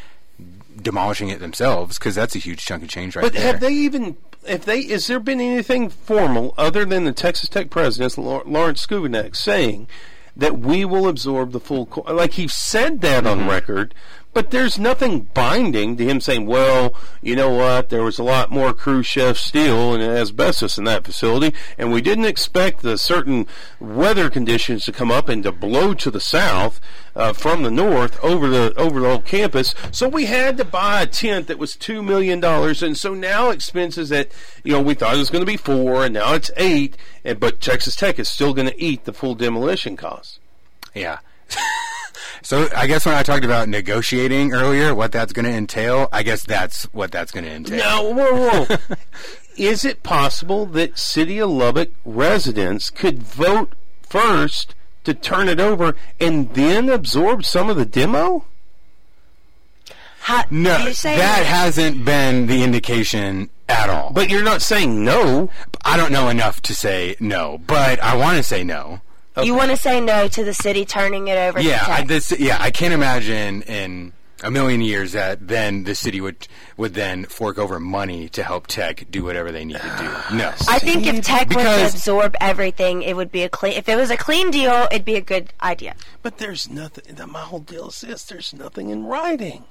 demolishing 0.80 1.28
it 1.28 1.40
themselves 1.40 1.98
because 1.98 2.14
that's 2.14 2.34
a 2.34 2.38
huge 2.38 2.64
chunk 2.64 2.82
of 2.82 2.88
change 2.88 3.16
right 3.16 3.22
but 3.22 3.32
there. 3.32 3.42
have 3.42 3.60
they 3.60 3.72
even 3.72 4.16
if 4.46 4.64
they 4.64 4.80
is 4.80 5.06
there 5.06 5.20
been 5.20 5.40
anything 5.40 5.88
formal 5.88 6.54
other 6.56 6.84
than 6.84 7.04
the 7.04 7.12
Texas 7.12 7.48
Tech 7.48 7.70
president 7.70 8.16
Lawrence 8.18 8.86
Schovanec 8.86 9.36
saying 9.36 9.88
that 10.36 10.58
we 10.58 10.84
will 10.84 11.08
absorb 11.08 11.52
the 11.52 11.60
full 11.60 11.86
co- 11.86 12.12
like 12.12 12.32
he 12.32 12.48
said 12.48 13.00
that 13.02 13.26
on 13.26 13.40
mm-hmm. 13.40 13.50
record, 13.50 13.94
but 14.34 14.50
there's 14.50 14.78
nothing 14.78 15.20
binding 15.34 15.96
to 15.96 16.04
him 16.04 16.20
saying, 16.20 16.46
well, 16.46 16.94
you 17.20 17.36
know 17.36 17.50
what, 17.50 17.90
there 17.90 18.02
was 18.02 18.18
a 18.18 18.22
lot 18.22 18.50
more 18.50 18.72
Khrushchev 18.72 19.38
steel 19.38 19.94
and 19.94 20.02
asbestos 20.02 20.78
in 20.78 20.84
that 20.84 21.04
facility, 21.04 21.54
and 21.76 21.92
we 21.92 22.00
didn't 22.00 22.24
expect 22.24 22.82
the 22.82 22.96
certain 22.96 23.46
weather 23.78 24.30
conditions 24.30 24.84
to 24.84 24.92
come 24.92 25.10
up 25.10 25.28
and 25.28 25.42
to 25.42 25.52
blow 25.52 25.92
to 25.94 26.10
the 26.10 26.20
south 26.20 26.80
uh, 27.14 27.32
from 27.32 27.62
the 27.62 27.70
north 27.70 28.22
over 28.24 28.48
the 28.48 28.72
over 28.76 29.00
the 29.00 29.08
whole 29.08 29.20
campus. 29.20 29.74
So 29.90 30.08
we 30.08 30.24
had 30.26 30.56
to 30.56 30.64
buy 30.64 31.02
a 31.02 31.06
tent 31.06 31.46
that 31.48 31.58
was 31.58 31.76
two 31.76 32.02
million 32.02 32.40
dollars, 32.40 32.82
and 32.82 32.96
so 32.96 33.14
now 33.14 33.50
expenses 33.50 34.08
that 34.08 34.32
you 34.64 34.72
know 34.72 34.80
we 34.80 34.94
thought 34.94 35.14
it 35.14 35.18
was 35.18 35.30
going 35.30 35.44
to 35.44 35.50
be 35.50 35.58
four, 35.58 36.04
and 36.04 36.14
now 36.14 36.34
it's 36.34 36.50
eight, 36.56 36.96
and 37.24 37.38
but 37.38 37.60
Texas 37.60 37.96
Tech 37.96 38.18
is 38.18 38.28
still 38.28 38.54
going 38.54 38.68
to 38.68 38.82
eat 38.82 39.04
the 39.04 39.12
full 39.12 39.34
demolition 39.34 39.96
costs. 39.96 40.38
Yeah. 40.94 41.18
so 42.42 42.68
I 42.76 42.86
guess 42.86 43.06
when 43.06 43.14
I 43.14 43.22
talked 43.22 43.44
about 43.44 43.68
negotiating 43.68 44.52
earlier, 44.52 44.94
what 44.94 45.12
that's 45.12 45.32
going 45.32 45.44
to 45.44 45.52
entail, 45.52 46.08
I 46.12 46.22
guess 46.22 46.44
that's 46.44 46.84
what 46.92 47.10
that's 47.12 47.32
going 47.32 47.44
to 47.44 47.52
entail. 47.52 47.78
No, 47.78 48.10
whoa, 48.12 48.66
whoa. 48.66 48.76
Is 49.56 49.84
it 49.84 50.02
possible 50.02 50.66
that 50.66 50.98
City 50.98 51.38
of 51.38 51.50
Lubbock 51.50 51.90
residents 52.04 52.90
could 52.90 53.22
vote 53.22 53.74
first 54.02 54.74
to 55.04 55.14
turn 55.14 55.48
it 55.48 55.60
over 55.60 55.94
and 56.20 56.52
then 56.54 56.88
absorb 56.88 57.44
some 57.44 57.68
of 57.68 57.76
the 57.76 57.84
demo? 57.86 58.44
How, 60.20 60.44
No, 60.50 60.78
you 60.78 60.94
say 60.94 61.16
that 61.16 61.44
hasn't 61.44 62.04
been 62.04 62.46
the 62.46 62.62
indication 62.62 63.50
at 63.68 63.90
all. 63.90 64.10
But 64.12 64.30
you're 64.30 64.44
not 64.44 64.62
saying 64.62 65.04
no. 65.04 65.50
I 65.84 65.96
don't 65.96 66.12
know 66.12 66.28
enough 66.28 66.62
to 66.62 66.74
say 66.74 67.16
no, 67.18 67.58
but 67.66 68.00
I 68.00 68.16
want 68.16 68.36
to 68.36 68.42
say 68.42 68.62
no. 68.62 69.00
You 69.42 69.54
want 69.54 69.70
to 69.70 69.76
say 69.76 70.00
no 70.00 70.28
to 70.28 70.44
the 70.44 70.54
city 70.54 70.84
turning 70.84 71.28
it 71.28 71.36
over 71.38 71.60
Yeah, 71.60 71.78
to 71.78 71.90
I, 71.92 72.02
this, 72.04 72.32
yeah, 72.38 72.58
I 72.60 72.70
can't 72.70 72.92
imagine 72.94 73.62
in 73.62 74.12
a 74.44 74.50
million 74.50 74.80
years 74.80 75.12
that 75.12 75.46
then 75.46 75.84
the 75.84 75.94
city 75.94 76.20
would 76.20 76.48
would 76.76 76.94
then 76.94 77.24
fork 77.26 77.58
over 77.58 77.78
money 77.78 78.28
to 78.30 78.42
help 78.42 78.66
tech 78.66 79.04
do 79.10 79.22
whatever 79.22 79.52
they 79.52 79.64
need 79.64 79.76
to 79.76 79.96
do. 80.30 80.36
No, 80.36 80.48
I 80.68 80.78
think 80.80 81.06
if 81.06 81.24
Tech 81.24 81.48
was 81.50 81.64
to 81.64 81.86
absorb 81.86 82.34
everything, 82.40 83.02
it 83.02 83.14
would 83.14 83.30
be 83.30 83.42
a 83.42 83.48
clean. 83.48 83.74
If 83.74 83.88
it 83.88 83.94
was 83.96 84.10
a 84.10 84.16
clean 84.16 84.50
deal, 84.50 84.88
it'd 84.90 85.04
be 85.04 85.14
a 85.14 85.20
good 85.20 85.52
idea. 85.62 85.94
But 86.22 86.38
there's 86.38 86.68
nothing. 86.68 87.14
the- 87.14 87.26
My 87.28 87.42
whole 87.42 87.60
deal 87.60 87.88
is 87.88 88.00
this: 88.00 88.24
there's 88.24 88.52
nothing 88.52 88.90
in 88.90 89.04
writing. 89.06 89.64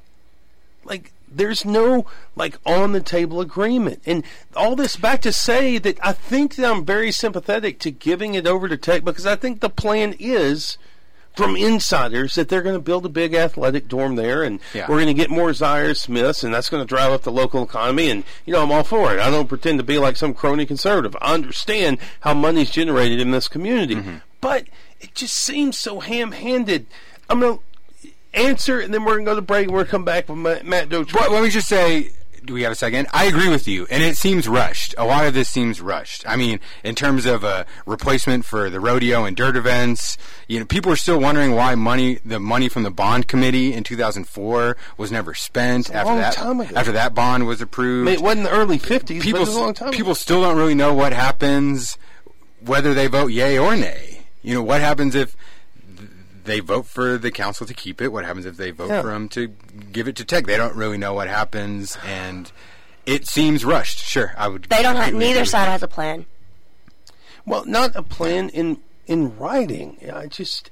Like 0.83 1.11
there's 1.33 1.63
no 1.63 2.05
like 2.35 2.57
on 2.65 2.91
the 2.91 3.01
table 3.01 3.39
agreement, 3.41 4.01
and 4.05 4.23
all 4.55 4.75
this 4.75 4.95
back 4.95 5.21
to 5.21 5.31
say 5.31 5.77
that 5.77 5.97
I 6.05 6.11
think 6.13 6.55
that 6.55 6.69
I'm 6.69 6.85
very 6.85 7.11
sympathetic 7.11 7.79
to 7.79 7.91
giving 7.91 8.33
it 8.33 8.45
over 8.45 8.67
to 8.67 8.77
Tech 8.77 9.03
because 9.03 9.25
I 9.25 9.35
think 9.35 9.59
the 9.61 9.69
plan 9.69 10.15
is. 10.19 10.77
From 11.33 11.55
insiders, 11.55 12.35
that 12.35 12.49
they're 12.49 12.61
going 12.61 12.75
to 12.75 12.81
build 12.81 13.05
a 13.05 13.09
big 13.09 13.33
athletic 13.33 13.87
dorm 13.87 14.17
there, 14.17 14.43
and 14.43 14.59
Yeah. 14.73 14.85
we're 14.89 14.97
going 14.97 15.07
to 15.07 15.13
get 15.13 15.29
more 15.29 15.51
Zhaire 15.51 15.95
Smiths, 15.95 16.43
and 16.43 16.53
that's 16.53 16.69
going 16.69 16.83
to 16.83 16.85
drive 16.87 17.13
up 17.13 17.21
the 17.23 17.31
local 17.31 17.63
economy. 17.63 18.09
And 18.09 18.25
you 18.45 18.51
know, 18.51 18.61
I'm 18.61 18.69
all 18.69 18.83
for 18.83 19.13
it. 19.13 19.19
I 19.21 19.29
don't 19.31 19.47
pretend 19.47 19.79
to 19.79 19.83
be 19.85 19.97
like 19.97 20.17
some 20.17 20.33
crony 20.33 20.65
conservative. 20.65 21.15
I 21.21 21.33
understand 21.33 21.99
how 22.19 22.33
money's 22.33 22.69
generated 22.69 23.21
in 23.21 23.31
this 23.31 23.47
community, 23.47 23.95
mm-hmm. 23.95 24.15
but 24.41 24.65
it 24.99 25.15
just 25.15 25.35
seems 25.35 25.79
so 25.79 26.01
ham-handed. 26.01 26.85
I'm 27.29 27.39
going 27.39 27.59
to 27.59 27.63
answer, 28.33 28.79
and 28.79 28.93
then 28.93 29.03
we're 29.03 29.13
going 29.15 29.25
to 29.25 29.31
go 29.31 29.35
to 29.35 29.41
break. 29.41 29.63
and 29.65 29.71
We're 29.73 29.79
going 29.79 29.85
to 29.87 29.91
come 29.91 30.05
back 30.05 30.29
with 30.29 30.37
Ma- 30.37 30.63
Matt 30.63 30.89
Dotray. 30.89 31.13
But 31.13 31.31
let 31.31 31.43
me 31.43 31.49
just 31.49 31.67
say, 31.67 32.09
do 32.43 32.53
we 32.55 32.63
have 32.63 32.71
a 32.71 32.75
second? 32.75 33.07
I 33.13 33.25
agree 33.25 33.49
with 33.49 33.67
you, 33.67 33.85
and 33.91 34.01
it 34.01 34.17
seems 34.17 34.47
rushed. 34.47 34.95
A 34.97 35.05
lot 35.05 35.27
of 35.27 35.33
this 35.35 35.47
seems 35.47 35.79
rushed. 35.79 36.27
I 36.27 36.35
mean, 36.35 36.59
in 36.83 36.95
terms 36.95 37.27
of 37.27 37.43
a 37.43 37.67
replacement 37.85 38.45
for 38.45 38.69
the 38.69 38.79
rodeo 38.79 39.25
and 39.25 39.37
dirt 39.37 39.55
events, 39.55 40.17
you 40.47 40.59
know, 40.59 40.65
people 40.65 40.91
are 40.91 40.95
still 40.95 41.19
wondering 41.19 41.51
why 41.51 41.75
money, 41.75 42.19
the 42.25 42.39
money 42.39 42.67
from 42.67 42.81
the 42.81 42.89
bond 42.89 43.27
committee 43.27 43.73
in 43.73 43.83
2004 43.83 44.75
was 44.97 45.11
never 45.11 45.35
spent 45.35 45.91
after 45.93 46.09
long 46.09 46.17
that 46.17 46.33
time 46.33 46.59
ago. 46.59 46.75
after 46.75 46.91
that 46.93 47.13
bond 47.13 47.45
was 47.45 47.61
approved. 47.61 48.07
I 48.07 48.11
mean, 48.11 48.19
it 48.19 48.23
wasn't 48.23 48.45
the 48.47 48.51
early 48.51 48.79
50s, 48.79 48.99
but 48.99 49.07
people 49.21 49.35
it 49.41 49.45
was 49.45 49.55
a 49.55 49.59
long 49.59 49.73
time 49.75 49.93
ago. 49.93 50.13
still 50.13 50.41
don't 50.41 50.57
really 50.57 50.75
know 50.75 50.93
what 50.95 51.13
happens 51.13 51.97
whether 52.65 52.93
they 52.93 53.07
vote 53.07 53.27
yay 53.27 53.57
or 53.57 53.75
nay. 53.75 54.21
You 54.41 54.55
know, 54.55 54.63
what 54.63 54.81
happens 54.81 55.13
if 55.15 55.35
they 56.45 56.59
vote 56.59 56.85
for 56.85 57.17
the 57.17 57.31
council 57.31 57.65
to 57.67 57.73
keep 57.73 58.01
it? 58.01 58.09
What 58.09 58.25
happens 58.25 58.45
if 58.45 58.57
they 58.57 58.71
vote 58.71 58.89
Yeah. 58.89 59.01
for 59.01 59.09
them 59.09 59.29
to 59.29 59.47
give 59.91 60.07
it 60.07 60.15
to 60.17 60.25
Tech? 60.25 60.45
They 60.45 60.57
don't 60.57 60.75
really 60.75 60.97
know 60.97 61.13
what 61.13 61.27
happens, 61.27 61.97
and 62.05 62.51
it 63.05 63.27
seems 63.27 63.63
rushed. 63.65 63.99
Sure, 63.99 64.33
I 64.37 64.47
would. 64.47 64.63
They 64.65 64.81
don't 64.83 64.95
have. 64.95 65.13
Neither 65.13 65.45
side 65.45 65.67
has 65.67 65.83
a 65.83 65.87
plan. 65.87 66.25
Well, 67.45 67.65
not 67.65 67.95
a 67.95 68.03
plan 68.03 68.49
in 68.49 68.77
in 69.07 69.37
writing. 69.37 69.97
I 70.13 70.27
just 70.27 70.69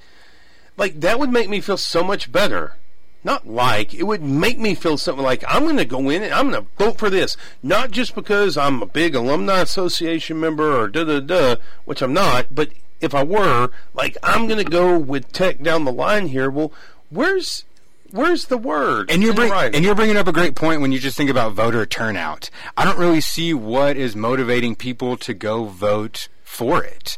like 0.78 1.00
that 1.02 1.20
would 1.20 1.32
make 1.32 1.50
me 1.50 1.62
feel 1.62 1.78
so 1.78 2.04
much 2.04 2.32
better. 2.32 2.76
Not 3.22 3.46
like 3.48 3.94
it 3.94 4.04
would 4.04 4.22
make 4.24 4.60
me 4.60 4.76
feel 4.76 4.98
something 4.98 5.26
like 5.26 5.44
I'm 5.46 5.64
going 5.64 5.76
to 5.76 5.84
go 5.84 6.10
in 6.10 6.24
and 6.24 6.34
I'm 6.34 6.52
going 6.52 6.64
to 6.64 6.70
vote 6.82 6.98
for 6.98 7.10
this, 7.10 7.36
not 7.62 7.92
just 7.92 8.16
because 8.16 8.56
I'm 8.56 8.82
a 8.82 8.86
big 8.86 9.14
alumni 9.14 9.60
association 9.60 10.40
member 10.40 10.74
or 10.80 10.88
da 10.88 11.04
da 11.04 11.20
da, 11.20 11.56
which 11.84 12.02
I'm 12.02 12.14
not. 12.14 12.56
But 12.56 12.70
if 13.02 13.16
I 13.16 13.24
were, 13.24 13.70
like, 13.94 14.18
I'm 14.24 14.48
going 14.48 14.64
to 14.64 14.70
go 14.70 14.98
with 14.98 15.32
Tech 15.32 15.62
down 15.62 15.86
the 15.86 15.92
line 15.92 16.28
here. 16.28 16.50
Well, 16.50 16.72
where's 17.10 17.66
where's 18.12 18.46
the 18.46 18.58
word? 18.58 19.12
And 19.12 19.22
you're 19.22 19.34
bring, 19.34 19.52
and 19.52 19.84
you're 19.84 19.96
bringing 19.96 20.18
up 20.18 20.28
a 20.28 20.32
great 20.32 20.56
point 20.56 20.82
when 20.82 20.92
you 20.92 21.00
just 21.00 21.18
think 21.18 21.30
about 21.30 21.54
voter 21.54 21.86
turnout. 21.86 22.50
I 22.78 22.86
don't 22.86 22.98
really 22.98 23.22
see 23.22 23.54
what 23.54 23.98
is 23.98 24.16
motivating 24.16 24.76
people 24.76 25.18
to 25.18 25.34
go 25.34 25.66
vote 25.66 26.28
for 26.44 26.84
it. 26.84 27.18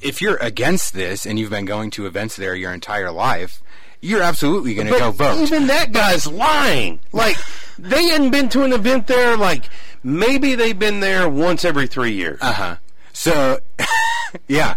If 0.00 0.20
you're 0.20 0.36
against 0.36 0.92
this 0.92 1.24
and 1.24 1.38
you've 1.38 1.50
been 1.50 1.64
going 1.64 1.90
to 1.92 2.06
events 2.06 2.36
there 2.36 2.54
your 2.54 2.74
entire 2.74 3.10
life, 3.10 3.62
you're 4.00 4.22
absolutely 4.22 4.74
going 4.74 4.88
to 4.88 4.98
go 4.98 5.10
vote. 5.10 5.40
Even 5.40 5.68
that 5.68 5.92
guy's 5.92 6.26
lying. 6.26 7.00
Like 7.12 7.36
they 7.78 8.08
hadn't 8.08 8.30
been 8.30 8.48
to 8.50 8.62
an 8.64 8.72
event 8.72 9.06
there. 9.06 9.36
Like 9.36 9.64
maybe 10.02 10.54
they've 10.54 10.78
been 10.78 11.00
there 11.00 11.28
once 11.28 11.64
every 11.64 11.86
three 11.86 12.12
years. 12.12 12.38
Uh 12.42 12.52
huh. 12.52 12.76
So, 13.12 13.60
yeah. 14.48 14.74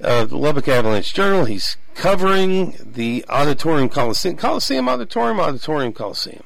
of 0.00 0.30
the 0.30 0.38
Lubbock 0.38 0.68
Avalanche 0.68 1.12
Journal. 1.14 1.44
He's 1.44 1.76
covering 1.94 2.74
the 2.80 3.24
Auditorium 3.28 3.88
Coliseum, 3.88 4.36
Coliseum 4.36 4.88
Auditorium, 4.88 5.38
Auditorium 5.40 5.92
Coliseum. 5.92 6.42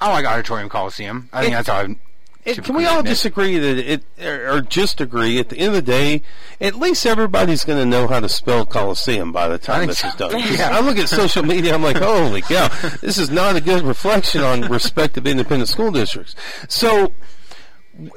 I 0.00 0.10
like 0.12 0.24
Auditorium 0.26 0.68
Coliseum. 0.68 1.28
I 1.32 1.42
think 1.42 1.52
It- 1.52 1.56
that's 1.56 1.68
how. 1.68 1.80
I 1.82 1.96
It, 2.44 2.64
can 2.64 2.74
we 2.74 2.86
all 2.86 3.04
disagree 3.04 3.56
that 3.56 3.78
it, 3.78 4.02
or 4.20 4.56
or 4.56 4.60
just 4.62 5.00
agree 5.00 5.38
at 5.38 5.48
the 5.48 5.58
end 5.58 5.68
of 5.68 5.74
the 5.74 5.82
day, 5.82 6.22
at 6.60 6.74
least 6.74 7.06
everybody's 7.06 7.64
going 7.64 7.78
to 7.78 7.86
know 7.86 8.08
how 8.08 8.18
to 8.18 8.28
spell 8.28 8.66
Coliseum 8.66 9.30
by 9.30 9.46
the 9.46 9.58
time 9.58 9.86
think 9.86 9.90
this 9.92 10.04
is 10.04 10.14
done. 10.14 10.32
Yeah. 10.58 10.76
I 10.76 10.80
look 10.80 10.98
at 10.98 11.08
social 11.08 11.44
media, 11.44 11.74
I'm 11.74 11.84
like, 11.84 11.98
holy 11.98 12.42
cow, 12.42 12.66
this 13.00 13.16
is 13.16 13.30
not 13.30 13.54
a 13.54 13.60
good 13.60 13.82
reflection 13.82 14.42
on 14.42 14.62
respective 14.62 15.24
independent 15.24 15.68
school 15.68 15.92
districts. 15.92 16.34
So, 16.68 17.12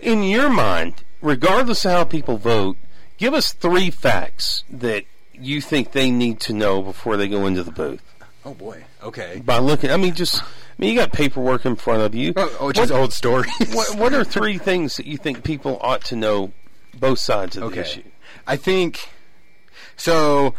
in 0.02 0.24
your 0.24 0.50
mind, 0.50 1.04
regardless 1.22 1.86
of 1.86 1.92
how 1.92 2.04
people 2.04 2.38
vote, 2.38 2.78
give 3.18 3.36
us 3.36 3.54
three 3.54 3.92
facts 3.92 4.64
that 4.72 5.04
you 5.34 5.62
think 5.62 5.92
they 5.92 6.10
need 6.10 6.40
to 6.42 6.54
know 6.54 6.82
before 6.82 7.16
they 7.16 7.28
go 7.28 7.46
into 7.46 7.62
the 7.62 7.72
booth. 7.72 8.02
Oh 8.44 8.54
boy. 8.54 8.86
Okay. 9.04 9.42
By 9.44 9.58
looking, 9.58 9.92
I 9.92 9.98
mean, 9.98 10.14
just, 10.14 10.42
I 10.78 10.82
mean, 10.82 10.94
you 10.94 11.00
got 11.00 11.14
paperwork 11.14 11.66
in 11.66 11.76
front 11.78 12.02
of 12.04 12.14
you. 12.14 12.34
Oh, 12.36 12.58
oh, 12.60 12.72
just 12.72 12.92
old 12.92 13.14
stories. 13.14 13.54
What, 13.74 13.96
what 13.98 14.14
are 14.14 14.24
three 14.26 14.58
things 14.58 14.98
that 14.98 15.06
you 15.06 15.18
think 15.18 15.44
people 15.44 15.78
ought 15.82 16.02
to 16.06 16.16
know 16.16 16.52
both 17.00 17.20
sides 17.20 17.56
of 17.56 17.62
the 17.62 17.68
Okay. 17.68 17.82
issue? 17.82 18.04
I 18.46 18.58
think 18.58 19.10
so. 19.96 20.54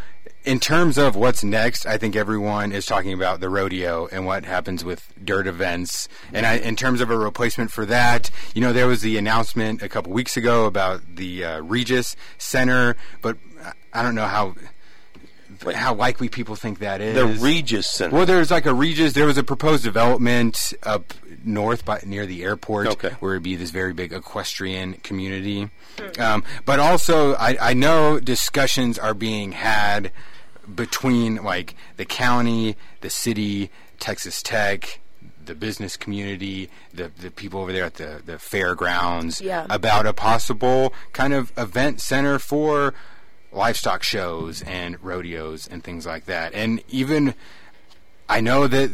In 0.45 0.61
terms 0.61 0.97
of 0.97 1.17
what's 1.17 1.43
next, 1.43 1.87
I 1.87 1.99
think 1.99 2.15
everyone 2.15 2.71
is 2.71 2.87
talking 2.87 3.13
about 3.13 3.41
the 3.41 3.49
rodeo 3.49 4.07
and 4.13 4.25
what 4.27 4.45
happens 4.45 4.85
with 4.85 5.13
dirt 5.25 5.49
events. 5.49 6.09
And 6.33 6.47
I, 6.47 6.55
in 6.59 6.77
terms 6.77 7.01
of 7.01 7.11
a 7.11 7.19
replacement 7.19 7.73
for 7.73 7.85
that, 7.87 8.31
you 8.55 8.61
know, 8.61 8.73
there 8.73 8.87
was 8.87 9.03
the 9.03 9.19
announcement 9.19 9.83
a 9.83 9.89
couple 9.89 10.13
weeks 10.13 10.37
ago 10.37 10.67
about 10.67 11.17
the 11.17 11.45
uh, 11.45 11.61
Regis 11.63 12.15
Center, 12.39 12.97
but 13.23 13.37
I 13.93 14.03
don't 14.05 14.15
know 14.15 14.27
how 14.27 14.55
how 15.75 15.95
likely 15.95 16.29
people 16.29 16.57
think 16.57 16.79
that 16.81 17.01
is. 17.01 17.15
The 17.15 17.27
Regis 17.45 17.91
Center. 17.91 18.15
Well, 18.15 18.27
there's 18.27 18.51
like 18.51 18.67
a 18.67 18.75
Regis. 18.75 19.13
There 19.13 19.27
was 19.27 19.39
a 19.39 19.43
proposed 19.45 19.85
development 19.85 20.73
up 20.83 21.15
north 21.45 21.85
by 21.85 22.01
near 22.05 22.27
the 22.27 22.43
airport 22.43 22.87
Okay. 22.89 23.11
where 23.21 23.35
it'd 23.35 23.43
be 23.43 23.57
this 23.57 23.71
very 23.71 23.93
big 23.93 24.13
equestrian 24.13 24.95
community. 24.95 25.71
Um, 26.19 26.43
but 26.65 26.79
also, 26.81 27.35
I, 27.35 27.57
I 27.71 27.75
know 27.75 28.19
discussions 28.21 28.99
are 28.99 29.15
being 29.15 29.53
had 29.53 30.11
between 30.75 31.37
like 31.37 31.75
the 31.97 32.05
county, 32.05 32.77
the 33.01 33.11
city, 33.11 33.71
Texas 33.99 34.43
Tech. 34.43 35.01
The 35.45 35.55
business 35.55 35.97
community, 35.97 36.69
the 36.93 37.13
the 37.21 37.31
people 37.31 37.61
over 37.61 37.73
there 37.73 37.85
at 37.85 37.95
the, 37.95 38.21
the 38.27 38.37
fairgrounds, 38.37 39.41
Yeah. 39.41 39.65
about 39.71 40.05
a 40.05 40.13
possible 40.13 40.93
kind 41.13 41.33
of 41.33 41.53
event 41.57 42.01
center 42.01 42.41
for 42.41 42.95
livestock 43.57 44.03
shows 44.03 44.63
and 44.63 45.03
rodeos 45.03 45.67
and 45.67 45.83
things 45.83 46.07
like 46.07 46.27
that. 46.27 46.55
And 46.55 46.83
even 46.89 47.35
I 48.29 48.41
know 48.41 48.67
that 48.67 48.91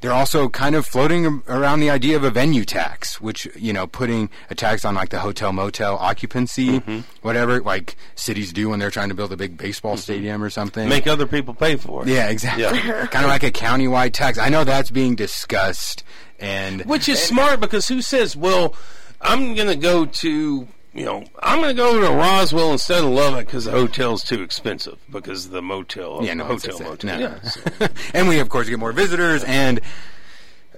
they're 0.00 0.12
also 0.12 0.48
kind 0.48 0.74
of 0.74 0.84
floating 0.84 1.42
around 1.48 1.80
the 1.80 1.90
idea 1.90 2.16
of 2.16 2.24
a 2.24 2.30
venue 2.30 2.64
tax, 2.64 3.20
which 3.20 3.48
you 3.56 3.72
know, 3.72 3.86
putting 3.86 4.28
a 4.50 4.54
tax 4.54 4.84
on 4.84 4.94
like 4.94 5.10
the 5.10 5.20
hotel 5.20 5.52
motel 5.52 5.96
occupancy, 5.96 6.80
mm-hmm. 6.80 7.00
whatever, 7.22 7.60
like 7.60 7.96
cities 8.14 8.52
do 8.52 8.68
when 8.68 8.78
they're 8.80 8.90
trying 8.90 9.08
to 9.08 9.14
build 9.14 9.32
a 9.32 9.36
big 9.36 9.56
baseball 9.56 9.92
mm-hmm. 9.92 10.00
stadium 10.00 10.42
or 10.42 10.50
something. 10.50 10.88
Make 10.88 11.06
other 11.06 11.26
people 11.26 11.54
pay 11.54 11.76
for 11.76 12.02
it. 12.02 12.08
yeah, 12.08 12.28
exactly. 12.28 12.64
Yeah. 12.64 13.06
kind 13.10 13.24
of 13.24 13.30
like 13.30 13.44
a 13.44 13.52
countywide 13.52 14.12
tax. 14.12 14.38
I 14.38 14.48
know 14.48 14.64
that's 14.64 14.90
being 14.90 15.14
discussed, 15.14 16.02
and 16.38 16.82
Which 16.82 17.08
is 17.08 17.22
smart 17.22 17.60
because 17.60 17.86
who 17.88 18.02
says, 18.02 18.36
well, 18.36 18.74
I'm 19.20 19.54
going 19.54 19.68
to 19.68 19.76
go 19.76 20.04
to, 20.04 20.68
you 20.94 21.04
know, 21.04 21.24
I'm 21.42 21.60
going 21.60 21.74
to 21.74 21.82
go 21.82 22.00
to 22.00 22.12
Roswell 22.14 22.72
instead 22.72 23.02
of 23.02 23.10
Lubbock 23.10 23.46
because 23.46 23.64
the 23.64 23.72
hotel's 23.72 24.22
too 24.22 24.42
expensive 24.42 24.98
because 25.10 25.50
the 25.50 25.60
motel, 25.62 26.20
Yeah, 26.22 26.34
no 26.34 26.44
hotel, 26.44 26.78
motel. 26.78 27.18
No. 27.18 27.18
Yeah, 27.18 27.42
so- 27.42 27.88
and 28.14 28.28
we 28.28 28.38
of 28.38 28.48
course 28.48 28.68
get 28.68 28.78
more 28.78 28.92
visitors 28.92 29.42
and 29.44 29.80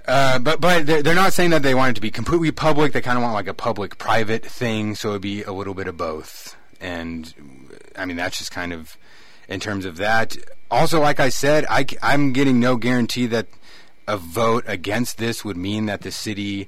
uh, 0.07 0.39
but 0.39 0.61
but 0.61 0.85
they're, 0.85 1.03
they're 1.03 1.15
not 1.15 1.33
saying 1.33 1.49
that 1.49 1.63
they 1.63 1.75
want 1.75 1.91
it 1.91 1.95
to 1.95 2.01
be 2.01 2.09
completely 2.11 2.51
public. 2.51 2.93
They 2.93 3.01
kind 3.01 3.17
of 3.17 3.21
want 3.23 3.33
like 3.33 3.47
a 3.47 3.53
public 3.53 3.97
private 3.97 4.45
thing, 4.45 4.95
so 4.95 5.09
it'd 5.09 5.21
be 5.21 5.43
a 5.43 5.51
little 5.51 5.73
bit 5.73 5.87
of 5.87 5.97
both. 5.97 6.55
And 6.79 7.33
I 7.95 8.05
mean 8.05 8.15
that's 8.17 8.37
just 8.37 8.51
kind 8.51 8.71
of 8.73 8.97
in 9.49 9.59
terms 9.59 9.85
of 9.85 9.97
that. 9.97 10.37
Also, 10.71 10.99
like 11.01 11.19
I 11.19 11.29
said, 11.29 11.65
I, 11.69 11.85
I'm 12.01 12.33
getting 12.33 12.59
no 12.59 12.75
guarantee 12.75 13.25
that 13.27 13.47
a 14.07 14.17
vote 14.17 14.63
against 14.67 15.17
this 15.17 15.43
would 15.45 15.57
mean 15.57 15.85
that 15.87 16.01
the 16.01 16.11
city 16.11 16.67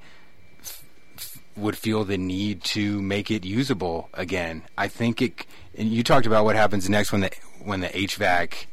would 1.59 1.77
feel 1.77 2.03
the 2.03 2.17
need 2.17 2.63
to 2.63 3.01
make 3.01 3.29
it 3.31 3.45
usable 3.45 4.09
again. 4.13 4.63
I 4.77 4.87
think 4.87 5.21
it. 5.21 5.45
And 5.77 5.89
you 5.89 6.03
talked 6.03 6.25
about 6.25 6.45
what 6.45 6.55
happens 6.55 6.89
next 6.89 7.11
when 7.11 7.21
the 7.21 7.31
when 7.63 7.81
the 7.81 7.87
HVAC 7.89 8.65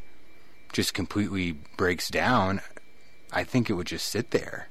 just 0.72 0.94
completely 0.94 1.52
breaks 1.76 2.08
down, 2.08 2.60
I 3.32 3.44
think 3.44 3.68
it 3.70 3.74
would 3.74 3.86
just 3.86 4.08
sit 4.08 4.30
there, 4.30 4.68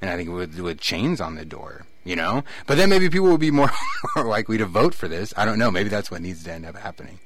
and 0.00 0.10
I 0.10 0.16
think 0.16 0.28
it 0.28 0.32
would 0.32 0.58
with 0.58 0.80
chains 0.80 1.20
on 1.20 1.34
the 1.36 1.44
door, 1.44 1.86
you 2.04 2.16
know. 2.16 2.44
But 2.66 2.76
then 2.76 2.88
maybe 2.90 3.08
people 3.08 3.28
would 3.30 3.40
be 3.40 3.50
more, 3.50 3.70
more 4.16 4.26
likely 4.26 4.58
to 4.58 4.66
vote 4.66 4.94
for 4.94 5.08
this. 5.08 5.32
I 5.36 5.44
don't 5.44 5.58
know. 5.58 5.70
Maybe 5.70 5.88
that's 5.88 6.10
what 6.10 6.20
needs 6.22 6.44
to 6.44 6.52
end 6.52 6.66
up 6.66 6.76
happening. 6.76 7.20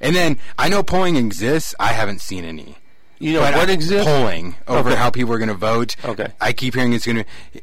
And 0.00 0.16
then 0.16 0.38
I 0.58 0.68
know 0.68 0.82
polling 0.82 1.16
exists. 1.16 1.74
I 1.78 1.88
haven't 1.92 2.20
seen 2.20 2.44
any. 2.44 2.76
You 3.18 3.34
know 3.34 3.40
But 3.40 3.54
what 3.54 3.68
I- 3.68 3.72
exists? 3.72 4.06
Polling 4.06 4.54
over 4.66 4.90
Okay. 4.90 4.98
how 4.98 5.10
people 5.10 5.34
are 5.34 5.38
going 5.38 5.48
to 5.48 5.54
vote. 5.54 5.94
Okay. 6.04 6.28
I 6.40 6.54
keep 6.54 6.74
hearing 6.74 6.94
it's 6.94 7.04
going 7.04 7.24
to. 7.52 7.60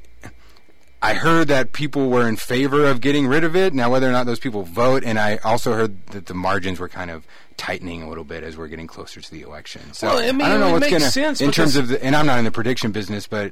I 1.02 1.14
heard 1.14 1.48
that 1.50 1.74
people 1.74 2.10
were 2.10 2.28
in 2.28 2.38
favor 2.38 2.86
of 2.86 3.02
getting 3.02 3.28
rid 3.28 3.44
of 3.44 3.56
it. 3.56 3.74
Now, 3.74 3.92
whether 3.92 4.10
or 4.10 4.12
not 4.12 4.26
those 4.26 4.40
people 4.40 4.64
vote, 4.64 5.04
and 5.04 5.20
I 5.20 5.38
also 5.38 5.74
heard 5.74 6.08
that 6.08 6.26
the 6.26 6.34
margins 6.34 6.80
were 6.80 6.90
kind 6.90 7.12
of 7.12 7.26
tightening 7.56 8.02
a 8.02 8.10
little 8.10 8.24
bit 8.24 8.44
as 8.44 8.58
we're 8.58 8.68
getting 8.68 8.88
closer 8.88 9.22
to 9.22 9.32
the 9.32 9.42
election. 9.42 9.94
So 9.94 10.08
Well, 10.08 10.18
I 10.20 10.32
mean, 10.32 10.48
don't 10.48 10.60
know 10.60 10.72
what's 10.72 10.90
going 10.90 11.02
to 11.02 11.10
sense 11.12 11.42
in 11.42 11.52
terms 11.52 11.76
of 11.76 11.88
the, 11.90 12.04
and 12.04 12.16
I'm 12.16 12.26
not 12.26 12.40
in 12.40 12.46
the 12.46 12.52
prediction 12.52 12.92
business, 12.92 13.28
but 13.28 13.52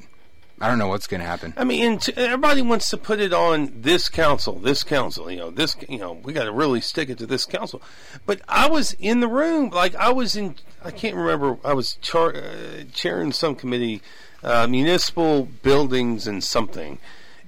I 0.59 0.69
don't 0.69 0.79
know 0.79 0.87
what's 0.87 1.05
going 1.07 1.21
to 1.21 1.27
happen. 1.27 1.53
I 1.57 1.65
mean, 1.65 1.99
t- 1.99 2.13
everybody 2.15 2.61
wants 2.61 2.89
to 2.91 2.97
put 2.97 3.19
it 3.19 3.33
on 3.33 3.73
this 3.75 4.07
council, 4.09 4.57
this 4.57 4.83
council. 4.83 5.29
You 5.29 5.37
know, 5.37 5.51
this. 5.51 5.75
You 5.89 5.97
know, 5.97 6.13
we 6.13 6.33
got 6.33 6.45
to 6.45 6.51
really 6.51 6.81
stick 6.81 7.09
it 7.09 7.17
to 7.17 7.25
this 7.25 7.45
council. 7.45 7.81
But 8.25 8.41
I 8.47 8.69
was 8.69 8.93
in 8.93 9.19
the 9.19 9.27
room, 9.27 9.69
like 9.69 9.95
I 9.95 10.11
was 10.11 10.35
in. 10.35 10.55
I 10.83 10.91
can't 10.91 11.15
remember. 11.15 11.57
I 11.63 11.73
was 11.73 11.97
char- 12.01 12.35
uh, 12.35 12.83
chairing 12.93 13.33
some 13.33 13.55
committee, 13.55 14.01
uh, 14.43 14.65
municipal 14.67 15.43
buildings 15.61 16.25
and 16.25 16.41
something, 16.43 16.99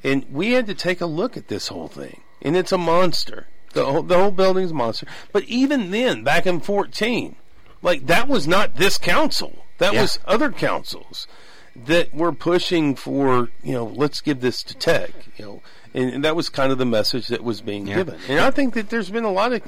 and 0.07 0.25
we 0.31 0.51
had 0.51 0.67
to 0.67 0.73
take 0.73 1.01
a 1.01 1.05
look 1.05 1.35
at 1.37 1.47
this 1.47 1.67
whole 1.67 1.87
thing, 1.87 2.21
and 2.41 2.55
it's 2.55 2.71
a 2.71 2.77
monster. 2.77 3.47
The 3.73 3.85
whole, 3.85 4.01
the 4.03 4.17
whole 4.17 4.31
building's 4.31 4.71
a 4.71 4.73
monster. 4.73 5.07
But 5.31 5.43
even 5.43 5.91
then, 5.91 6.23
back 6.23 6.47
in 6.47 6.59
fourteen, 6.61 7.35
like 7.81 8.07
that 8.07 8.27
was 8.27 8.47
not 8.47 8.75
this 8.75 8.97
council. 8.97 9.65
That 9.77 9.93
Yeah. 9.93 10.01
was 10.03 10.19
other 10.25 10.51
councils 10.51 11.27
that 11.75 12.13
were 12.13 12.31
pushing 12.31 12.95
for, 12.95 13.49
you 13.63 13.73
know, 13.73 13.85
let's 13.85 14.21
give 14.21 14.41
this 14.41 14.63
to 14.63 14.73
tech, 14.73 15.11
you 15.37 15.45
know, 15.45 15.61
and, 15.97 16.13
and 16.13 16.23
that 16.23 16.35
was 16.35 16.49
kind 16.49 16.71
of 16.71 16.77
the 16.77 16.85
message 16.85 17.27
that 17.27 17.43
was 17.43 17.61
being 17.61 17.87
Yeah. 17.87 17.95
given. 17.97 18.19
And 18.29 18.39
I 18.39 18.51
think 18.51 18.73
that 18.75 18.89
there's 18.89 19.09
been 19.09 19.23
a 19.23 19.31
lot 19.31 19.51
of, 19.51 19.61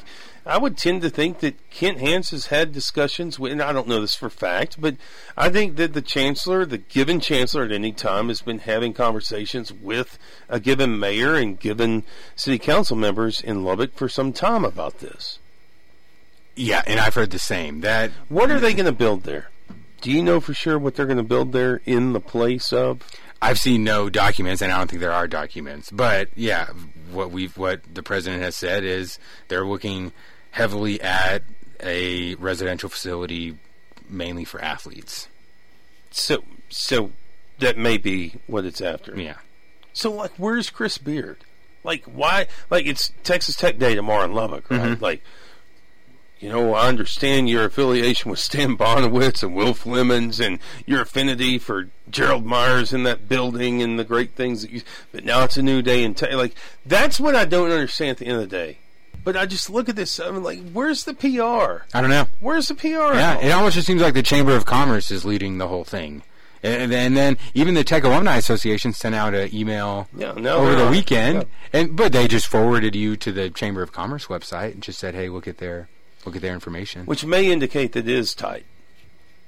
I 0.45 0.57
would 0.57 0.77
tend 0.77 1.01
to 1.01 1.09
think 1.09 1.39
that 1.39 1.69
Kent 1.69 1.99
Hance 1.99 2.29
has 2.31 2.45
had 2.47 2.71
discussions 2.71 3.39
with, 3.39 3.51
and 3.51 3.61
I 3.61 3.73
don't 3.73 3.87
know 3.87 3.99
this 4.01 4.15
for 4.15 4.29
fact, 4.29 4.79
but 4.79 4.95
I 5.35 5.49
think 5.49 5.75
that 5.77 5.93
the 5.93 6.01
chancellor, 6.01 6.65
the 6.65 6.77
given 6.77 7.19
chancellor 7.19 7.63
at 7.63 7.71
any 7.71 7.91
time, 7.91 8.27
has 8.27 8.41
been 8.41 8.59
having 8.59 8.93
conversations 8.93 9.73
with 9.73 10.17
a 10.47 10.59
given 10.59 10.99
mayor 10.99 11.35
and 11.35 11.59
given 11.59 12.03
city 12.35 12.59
council 12.59 12.95
members 12.95 13.41
in 13.41 13.63
Lubbock 13.63 13.95
for 13.95 14.07
some 14.07 14.31
time 14.31 14.63
about 14.63 14.99
this. 14.99 15.39
Yeah, 16.55 16.81
and 16.85 16.99
I've 16.99 17.15
heard 17.15 17.31
the 17.31 17.39
same. 17.39 17.81
That 17.81 18.11
What 18.27 18.51
are 18.51 18.59
they 18.59 18.73
going 18.73 18.85
to 18.85 18.91
build 18.91 19.23
there? 19.23 19.49
Do 20.01 20.11
you 20.11 20.21
know 20.23 20.39
for 20.39 20.53
sure 20.53 20.79
what 20.79 20.95
they're 20.95 21.05
going 21.05 21.17
to 21.17 21.23
build 21.23 21.51
there 21.51 21.81
in 21.85 22.13
the 22.13 22.19
place 22.21 22.71
of? 22.71 23.01
I've 23.41 23.59
seen 23.59 23.83
no 23.83 24.09
documents, 24.09 24.61
and 24.61 24.71
I 24.71 24.77
don't 24.77 24.89
think 24.89 24.99
there 24.99 25.13
are 25.13 25.27
documents. 25.27 25.91
But 25.91 26.29
yeah, 26.35 26.67
what 27.11 27.31
we 27.31 27.47
what 27.47 27.81
the 27.93 28.03
president 28.03 28.41
has 28.43 28.55
said 28.55 28.83
is 28.83 29.17
they're 29.47 29.65
looking 29.65 30.11
heavily 30.51 31.01
at 31.01 31.43
a 31.81 32.35
residential 32.35 32.89
facility 32.89 33.57
mainly 34.09 34.43
for 34.43 34.61
athletes. 34.61 35.27
So, 36.11 36.43
so 36.69 37.11
that 37.59 37.77
may 37.77 37.97
be 37.97 38.35
what 38.47 38.65
it's 38.65 38.81
after. 38.81 39.15
Yeah. 39.19 39.37
So, 39.93 40.11
like, 40.11 40.31
where's 40.37 40.69
Chris 40.69 40.97
Beard? 40.97 41.37
Like, 41.83 42.03
why? 42.05 42.47
Like, 42.69 42.85
it's 42.85 43.11
Texas 43.23 43.55
Tech 43.55 43.77
Day 43.77 43.95
tomorrow 43.95 44.25
in 44.25 44.33
Lubbock, 44.33 44.69
right? 44.69 44.81
Mm-hmm. 44.81 45.03
Like, 45.03 45.23
you 46.39 46.49
know, 46.49 46.73
I 46.73 46.87
understand 46.87 47.49
your 47.49 47.65
affiliation 47.65 48.31
with 48.31 48.39
Stan 48.39 48.77
Bonowitz 48.77 49.43
and 49.43 49.53
Will 49.55 49.73
Flemons 49.73 50.43
and 50.45 50.59
your 50.85 51.01
affinity 51.01 51.57
for 51.57 51.89
Gerald 52.09 52.45
Myers 52.45 52.93
in 52.93 53.03
that 53.03 53.27
building 53.27 53.81
and 53.81 53.99
the 53.99 54.03
great 54.05 54.31
things 54.35 54.61
that 54.61 54.71
you. 54.71 54.81
But 55.11 55.25
now 55.25 55.43
it's 55.43 55.57
a 55.57 55.61
new 55.61 55.81
day 55.81 56.03
and 56.03 56.15
Tech. 56.15 56.33
Like, 56.33 56.55
that's 56.85 57.19
what 57.19 57.35
I 57.35 57.45
don't 57.45 57.71
understand 57.71 58.11
at 58.11 58.17
the 58.17 58.25
end 58.27 58.35
of 58.41 58.49
the 58.49 58.55
day. 58.57 58.77
But 59.21 59.35
I 59.35 59.45
just 59.45 59.69
look 59.69 59.89
at 59.89 59.97
this. 59.97 60.17
I'm 60.17 60.41
like, 60.43 60.71
where's 60.71 61.03
the 61.03 61.13
PR? 61.13 61.83
I 61.93 61.99
don't 62.01 62.09
know. 62.09 62.27
Where's 62.39 62.69
the 62.69 62.75
PR? 62.75 62.87
Yeah, 62.87 63.37
it 63.39 63.51
almost 63.51 63.75
just 63.75 63.85
seems 63.85 64.01
like 64.01 64.13
the 64.13 64.23
Chamber 64.23 64.55
of 64.55 64.65
Commerce 64.65 65.11
is 65.11 65.25
leading 65.25 65.57
the 65.57 65.67
whole 65.67 65.83
thing. 65.83 66.23
And, 66.63 66.93
and 66.93 67.15
then 67.17 67.37
even 67.53 67.73
the 67.73 67.83
Tech 67.83 68.03
Alumni 68.05 68.37
Association 68.37 68.93
sent 68.93 69.15
out 69.15 69.33
an 69.33 69.53
email 69.53 70.07
Yeah, 70.15 70.33
no, 70.33 70.57
over 70.57 70.75
the 70.75 70.87
weekend, 70.89 71.45
Yeah. 71.73 71.79
and 71.81 71.95
but 71.97 72.11
they 72.13 72.27
just 72.29 72.47
forwarded 72.47 72.95
you 72.95 73.17
to 73.17 73.31
the 73.33 73.49
Chamber 73.49 73.81
of 73.81 73.91
Commerce 73.91 74.27
website 74.27 74.73
and 74.73 74.81
just 74.83 74.99
said, 74.99 75.15
"Hey, 75.15 75.29
look 75.29 75.47
at 75.47 75.57
their 75.57 75.87
look 76.29 76.35
at 76.35 76.41
their 76.41 76.53
information. 76.53 77.05
which 77.05 77.25
may 77.25 77.51
indicate 77.51 77.91
that 77.93 78.07
it 78.07 78.15
is 78.15 78.33
tight 78.35 78.65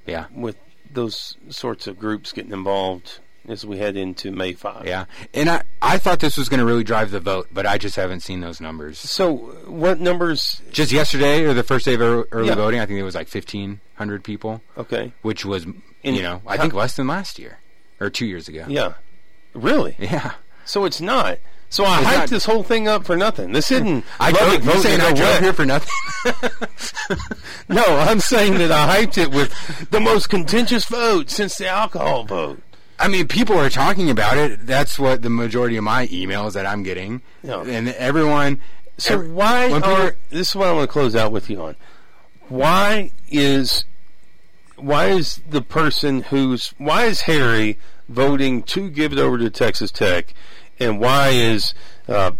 yeah. 0.06 0.26
with 0.34 0.56
those 0.92 1.36
sorts 1.48 1.86
of 1.86 1.98
groups 1.98 2.32
getting 2.32 2.52
involved 2.52 3.20
as 3.48 3.64
we 3.64 3.78
head 3.78 3.96
into 3.96 4.30
May 4.30 4.52
5. 4.52 4.86
Yeah, 4.86 5.06
and 5.34 5.48
I 5.48 5.62
I 5.80 5.98
thought 5.98 6.20
this 6.20 6.36
was 6.36 6.48
going 6.48 6.60
to 6.60 6.66
really 6.66 6.84
drive 6.84 7.10
the 7.10 7.18
vote, 7.20 7.48
but 7.52 7.66
I 7.66 7.76
just 7.78 7.96
haven't 7.96 8.20
seen 8.20 8.40
those 8.40 8.60
numbers. 8.60 8.98
So, 8.98 9.34
what 9.66 9.98
numbers? 10.00 10.60
Just 10.70 10.92
yesterday 10.92 11.44
or 11.44 11.52
the 11.54 11.64
first 11.64 11.84
day 11.84 11.94
of 11.94 12.00
early 12.00 12.48
Yeah. 12.48 12.54
voting, 12.54 12.78
I 12.80 12.86
think 12.86 12.98
it 13.00 13.02
was 13.04 13.14
like 13.16 13.26
fifteen 13.28 13.80
hundred 13.96 14.22
people, 14.22 14.60
Okay. 14.78 15.12
which 15.22 15.44
was 15.44 15.64
In- 16.04 16.14
you 16.14 16.22
know 16.22 16.40
I 16.46 16.56
how- 16.56 16.62
think 16.62 16.74
less 16.74 16.94
than 16.94 17.06
last 17.08 17.38
year 17.40 17.58
or 18.00 18.10
two 18.10 18.26
years 18.26 18.46
ago. 18.48 18.64
Yeah. 18.68 18.94
Really? 19.54 19.96
Yeah. 19.98 20.32
So 20.64 20.84
it's 20.84 21.00
not. 21.00 21.38
So 21.72 21.84
I 21.86 22.00
It's 22.00 22.06
hyped 22.06 22.18
not- 22.18 22.28
this 22.30 22.44
whole 22.44 22.62
thing 22.62 22.86
up 22.86 23.06
for 23.06 23.16
nothing. 23.16 23.52
This 23.52 23.70
isn't. 23.70 24.04
I 24.20 24.30
drove, 24.30 24.52
you 24.52 24.58
vote 24.58 24.82
saying 24.82 25.00
I 25.00 25.12
drove 25.14 25.38
here 25.38 25.52
for 25.54 25.64
nothing? 25.64 25.88
No, 27.68 27.82
I'm 27.82 28.20
saying 28.20 28.54
that 28.58 28.70
I 28.70 29.04
hyped 29.04 29.16
it 29.16 29.30
with 29.30 29.88
the 29.90 30.00
most 30.00 30.28
contentious 30.28 30.84
vote 30.84 31.30
since 31.30 31.56
the 31.56 31.68
alcohol 31.68 32.24
vote. 32.24 32.60
I 32.98 33.08
mean, 33.08 33.26
people 33.26 33.56
are 33.58 33.70
talking 33.70 34.10
about 34.10 34.36
it. 34.36 34.66
That's 34.66 34.98
what 34.98 35.22
the 35.22 35.30
majority 35.30 35.76
of 35.78 35.84
my 35.84 36.06
emails 36.08 36.52
that 36.52 36.66
I'm 36.66 36.82
getting, 36.82 37.22
Yeah. 37.42 37.62
and 37.62 37.88
everyone. 37.90 38.60
So 38.98 39.14
every- 39.14 39.30
why 39.30 39.68
when 39.70 39.80
people- 39.82 39.96
are 39.96 40.16
this 40.30 40.50
is 40.50 40.54
what 40.54 40.68
I 40.68 40.72
want 40.72 40.88
to 40.88 40.92
close 40.92 41.16
out 41.16 41.32
with 41.32 41.48
you 41.48 41.62
on. 41.62 41.76
Why 42.48 43.12
is 43.30 43.84
why 44.76 45.06
is 45.06 45.40
the 45.48 45.62
person 45.62 46.22
who's 46.24 46.74
why 46.76 47.04
is 47.06 47.22
Harry 47.22 47.78
voting 48.08 48.62
to 48.64 48.90
give 48.90 49.12
it 49.12 49.18
over 49.18 49.38
to 49.38 49.48
Texas 49.48 49.90
Tech, 49.90 50.34
and 50.78 51.00
why 51.00 51.30
is 51.30 51.74
uh, 52.08 52.32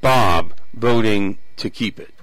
Bob 0.00 0.54
voting 0.74 1.38
to 1.56 1.70
keep 1.70 1.98
it? 1.98 2.14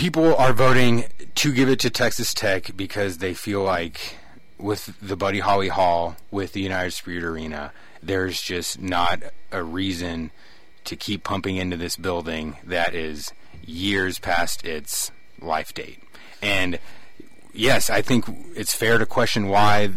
people 0.00 0.34
are 0.36 0.54
voting 0.54 1.04
to 1.34 1.52
give 1.52 1.68
it 1.68 1.78
to 1.78 1.90
Texas 1.90 2.32
Tech 2.32 2.74
because 2.74 3.18
they 3.18 3.34
feel 3.34 3.62
like 3.62 4.16
with 4.56 4.94
the 4.98 5.14
Buddy 5.14 5.40
Holly 5.40 5.68
Hall, 5.68 6.16
with 6.30 6.54
the 6.54 6.62
United 6.62 6.92
Spirit 6.92 7.22
Arena, 7.22 7.70
there's 8.02 8.40
just 8.40 8.80
not 8.80 9.20
a 9.52 9.62
reason 9.62 10.30
to 10.84 10.96
keep 10.96 11.22
pumping 11.22 11.56
into 11.56 11.76
this 11.76 11.96
building 11.96 12.56
that 12.64 12.94
is 12.94 13.34
years 13.62 14.18
past 14.18 14.64
its 14.64 15.12
life 15.38 15.74
date. 15.74 16.02
And 16.40 16.78
yes, 17.52 17.90
I 17.90 18.00
think 18.00 18.24
it's 18.56 18.72
fair 18.72 18.96
to 18.96 19.04
question 19.04 19.48
why 19.48 19.90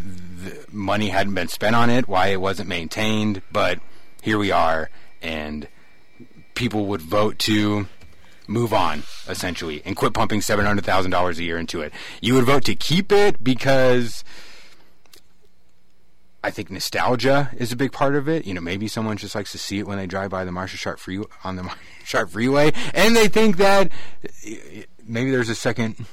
money 0.72 1.10
hadn't 1.10 1.34
been 1.34 1.48
spent 1.48 1.76
on 1.76 1.90
it, 1.90 2.08
why 2.08 2.28
it 2.28 2.42
wasn't 2.42 2.70
maintained, 2.70 3.42
but 3.52 3.80
here 4.22 4.38
we 4.38 4.52
are, 4.52 4.90
and 5.22 5.68
people 6.56 6.86
would 6.86 7.02
vote 7.02 7.40
to 7.40 7.88
move 8.48 8.74
on 8.74 9.04
essentially 9.28 9.82
and 9.86 9.96
quit 9.96 10.14
pumping 10.14 10.42
seven 10.42 10.66
hundred 10.66 10.86
thousand 10.86 11.12
dollars 11.12 11.40
a 11.40 11.44
year 11.44 11.58
into 11.58 11.82
it. 11.82 11.94
You 12.22 12.34
would 12.36 12.46
vote 12.46 12.64
to 12.66 12.76
keep 12.76 13.12
it 13.12 13.44
because 13.44 14.24
I 16.44 16.52
think 16.52 16.70
nostalgia 16.70 17.52
is 17.58 17.72
a 17.72 17.76
big 17.76 17.94
part 17.94 18.16
of 18.16 18.28
it. 18.28 18.46
You 18.46 18.54
know, 18.54 18.62
maybe 18.62 18.88
someone 18.88 19.16
just 19.16 19.34
likes 19.34 19.54
to 19.54 19.58
see 19.58 19.80
it 19.80 19.88
when 19.88 19.98
they 19.98 20.08
drive 20.08 20.30
by 20.30 20.44
the 20.44 20.52
Marsha 20.52 20.76
Sharp 20.76 21.00
on 21.44 21.56
the 21.56 21.62
Marsha 21.64 21.78
Sharp 22.04 22.30
Freeway, 22.32 22.74
and 22.94 23.16
they 23.16 23.28
think 23.28 23.58
that 23.58 23.88
uh, 24.46 24.50
maybe 25.06 25.32
there's 25.32 25.50
a 25.50 25.56
second 25.56 26.06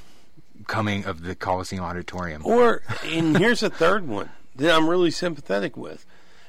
coming 0.71 1.03
of 1.03 1.21
the 1.23 1.35
Coliseum 1.35 1.83
Auditorium. 1.83 2.45
Or 2.45 2.81
and 3.03 3.37
here's 3.37 3.61
a 3.61 3.69
third 3.69 4.07
one 4.07 4.29
that 4.55 4.73
I'm 4.73 4.87
really 4.87 5.11
sympathetic 5.11 5.75
with. 5.75 6.05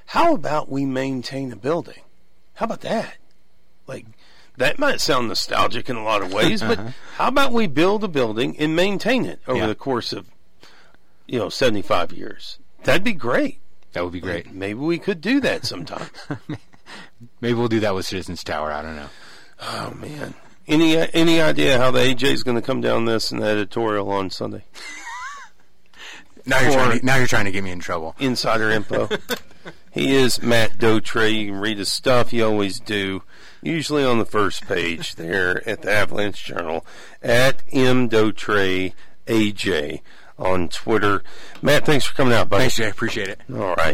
How 0.07 0.33
about 0.33 0.71
we 0.71 0.87
maintain 0.87 1.51
a 1.51 1.57
building? 1.57 2.03
How 2.55 2.67
about 2.67 2.83
that? 2.83 3.17
Like 3.89 4.07
that 4.57 4.79
might 4.79 5.01
sound 5.01 5.27
nostalgic 5.27 5.91
in 5.91 5.97
a 5.97 6.05
lot 6.05 6.23
of 6.23 6.33
ways, 6.33 6.61
but 6.61 6.79
uh-huh. 6.79 6.91
how 7.17 7.29
about 7.29 7.53
we 7.53 7.67
build 7.67 8.05
a 8.05 8.09
building 8.09 8.57
and 8.59 8.77
maintain 8.77 9.25
it 9.25 9.41
over 9.49 9.59
Yeah. 9.59 9.67
the 9.67 9.75
course 9.75 10.13
of 10.13 10.29
you 11.27 11.41
know 11.41 11.49
75 11.49 12.13
years? 12.13 12.59
That'd 12.85 13.05
be 13.05 13.15
great. 13.15 13.59
That 13.93 14.05
would 14.05 14.13
be 14.13 14.21
great. 14.21 14.53
Maybe 14.53 14.79
we 14.79 14.99
could 15.01 15.21
do 15.21 15.41
that 15.41 15.67
sometime. 15.67 16.09
Maybe 17.41 17.55
we'll 17.55 17.69
do 17.69 17.81
that 17.81 17.95
with 17.95 18.07
Citizens 18.07 18.45
Tower. 18.45 18.71
I 18.71 18.83
don't 18.83 18.97
know. 18.97 19.11
oh 19.61 19.95
man. 19.95 20.35
Any 20.69 20.97
any 20.97 21.41
idea 21.41 21.79
how 21.79 21.91
the 21.91 22.01
AJ 22.01 22.25
is 22.33 22.43
going 22.43 22.57
to 22.57 22.63
come 22.63 22.81
down 22.81 23.05
this 23.05 23.31
in 23.33 23.39
the 23.41 23.47
editorial 23.47 24.11
on 24.11 24.31
Sunday? 24.31 24.65
Now 26.45 26.59
you're 26.61 26.71
Or- 26.71 26.75
trying 26.75 26.99
to, 26.99 27.07
now 27.07 27.17
you're 27.19 27.27
trying 27.29 27.45
to 27.45 27.53
get 27.53 27.63
me 27.63 27.71
in 27.71 27.79
trouble. 27.79 28.17
insider 28.19 28.69
info. 28.71 29.09
he 29.93 30.13
is 30.17 30.43
Matt 30.43 30.77
Dotray. 30.77 31.33
You 31.39 31.47
can 31.53 31.61
read 31.61 31.79
his 31.79 31.93
stuff. 31.93 32.33
You 32.33 32.45
always 32.47 32.81
do. 32.81 33.23
Usually 33.63 34.03
on 34.05 34.19
the 34.19 34.25
first 34.25 34.67
page 34.67 35.15
there 35.15 35.63
at 35.69 35.83
the 35.83 35.93
Avalanche 35.93 36.45
Journal 36.45 36.85
at 37.23 37.63
M 37.71 38.09
Dotray 38.09 38.93
AJ 39.29 40.01
on 40.37 40.69
Twitter. 40.69 41.23
Matt, 41.63 41.87
thanks 41.87 42.07
for 42.07 42.15
coming 42.17 42.35
out, 42.35 42.49
buddy. 42.49 42.63
Thanks, 42.63 42.75
Jay. 42.75 42.89
Appreciate 42.91 43.29
it. 43.29 43.41
All 43.55 43.77
right. 43.77 43.91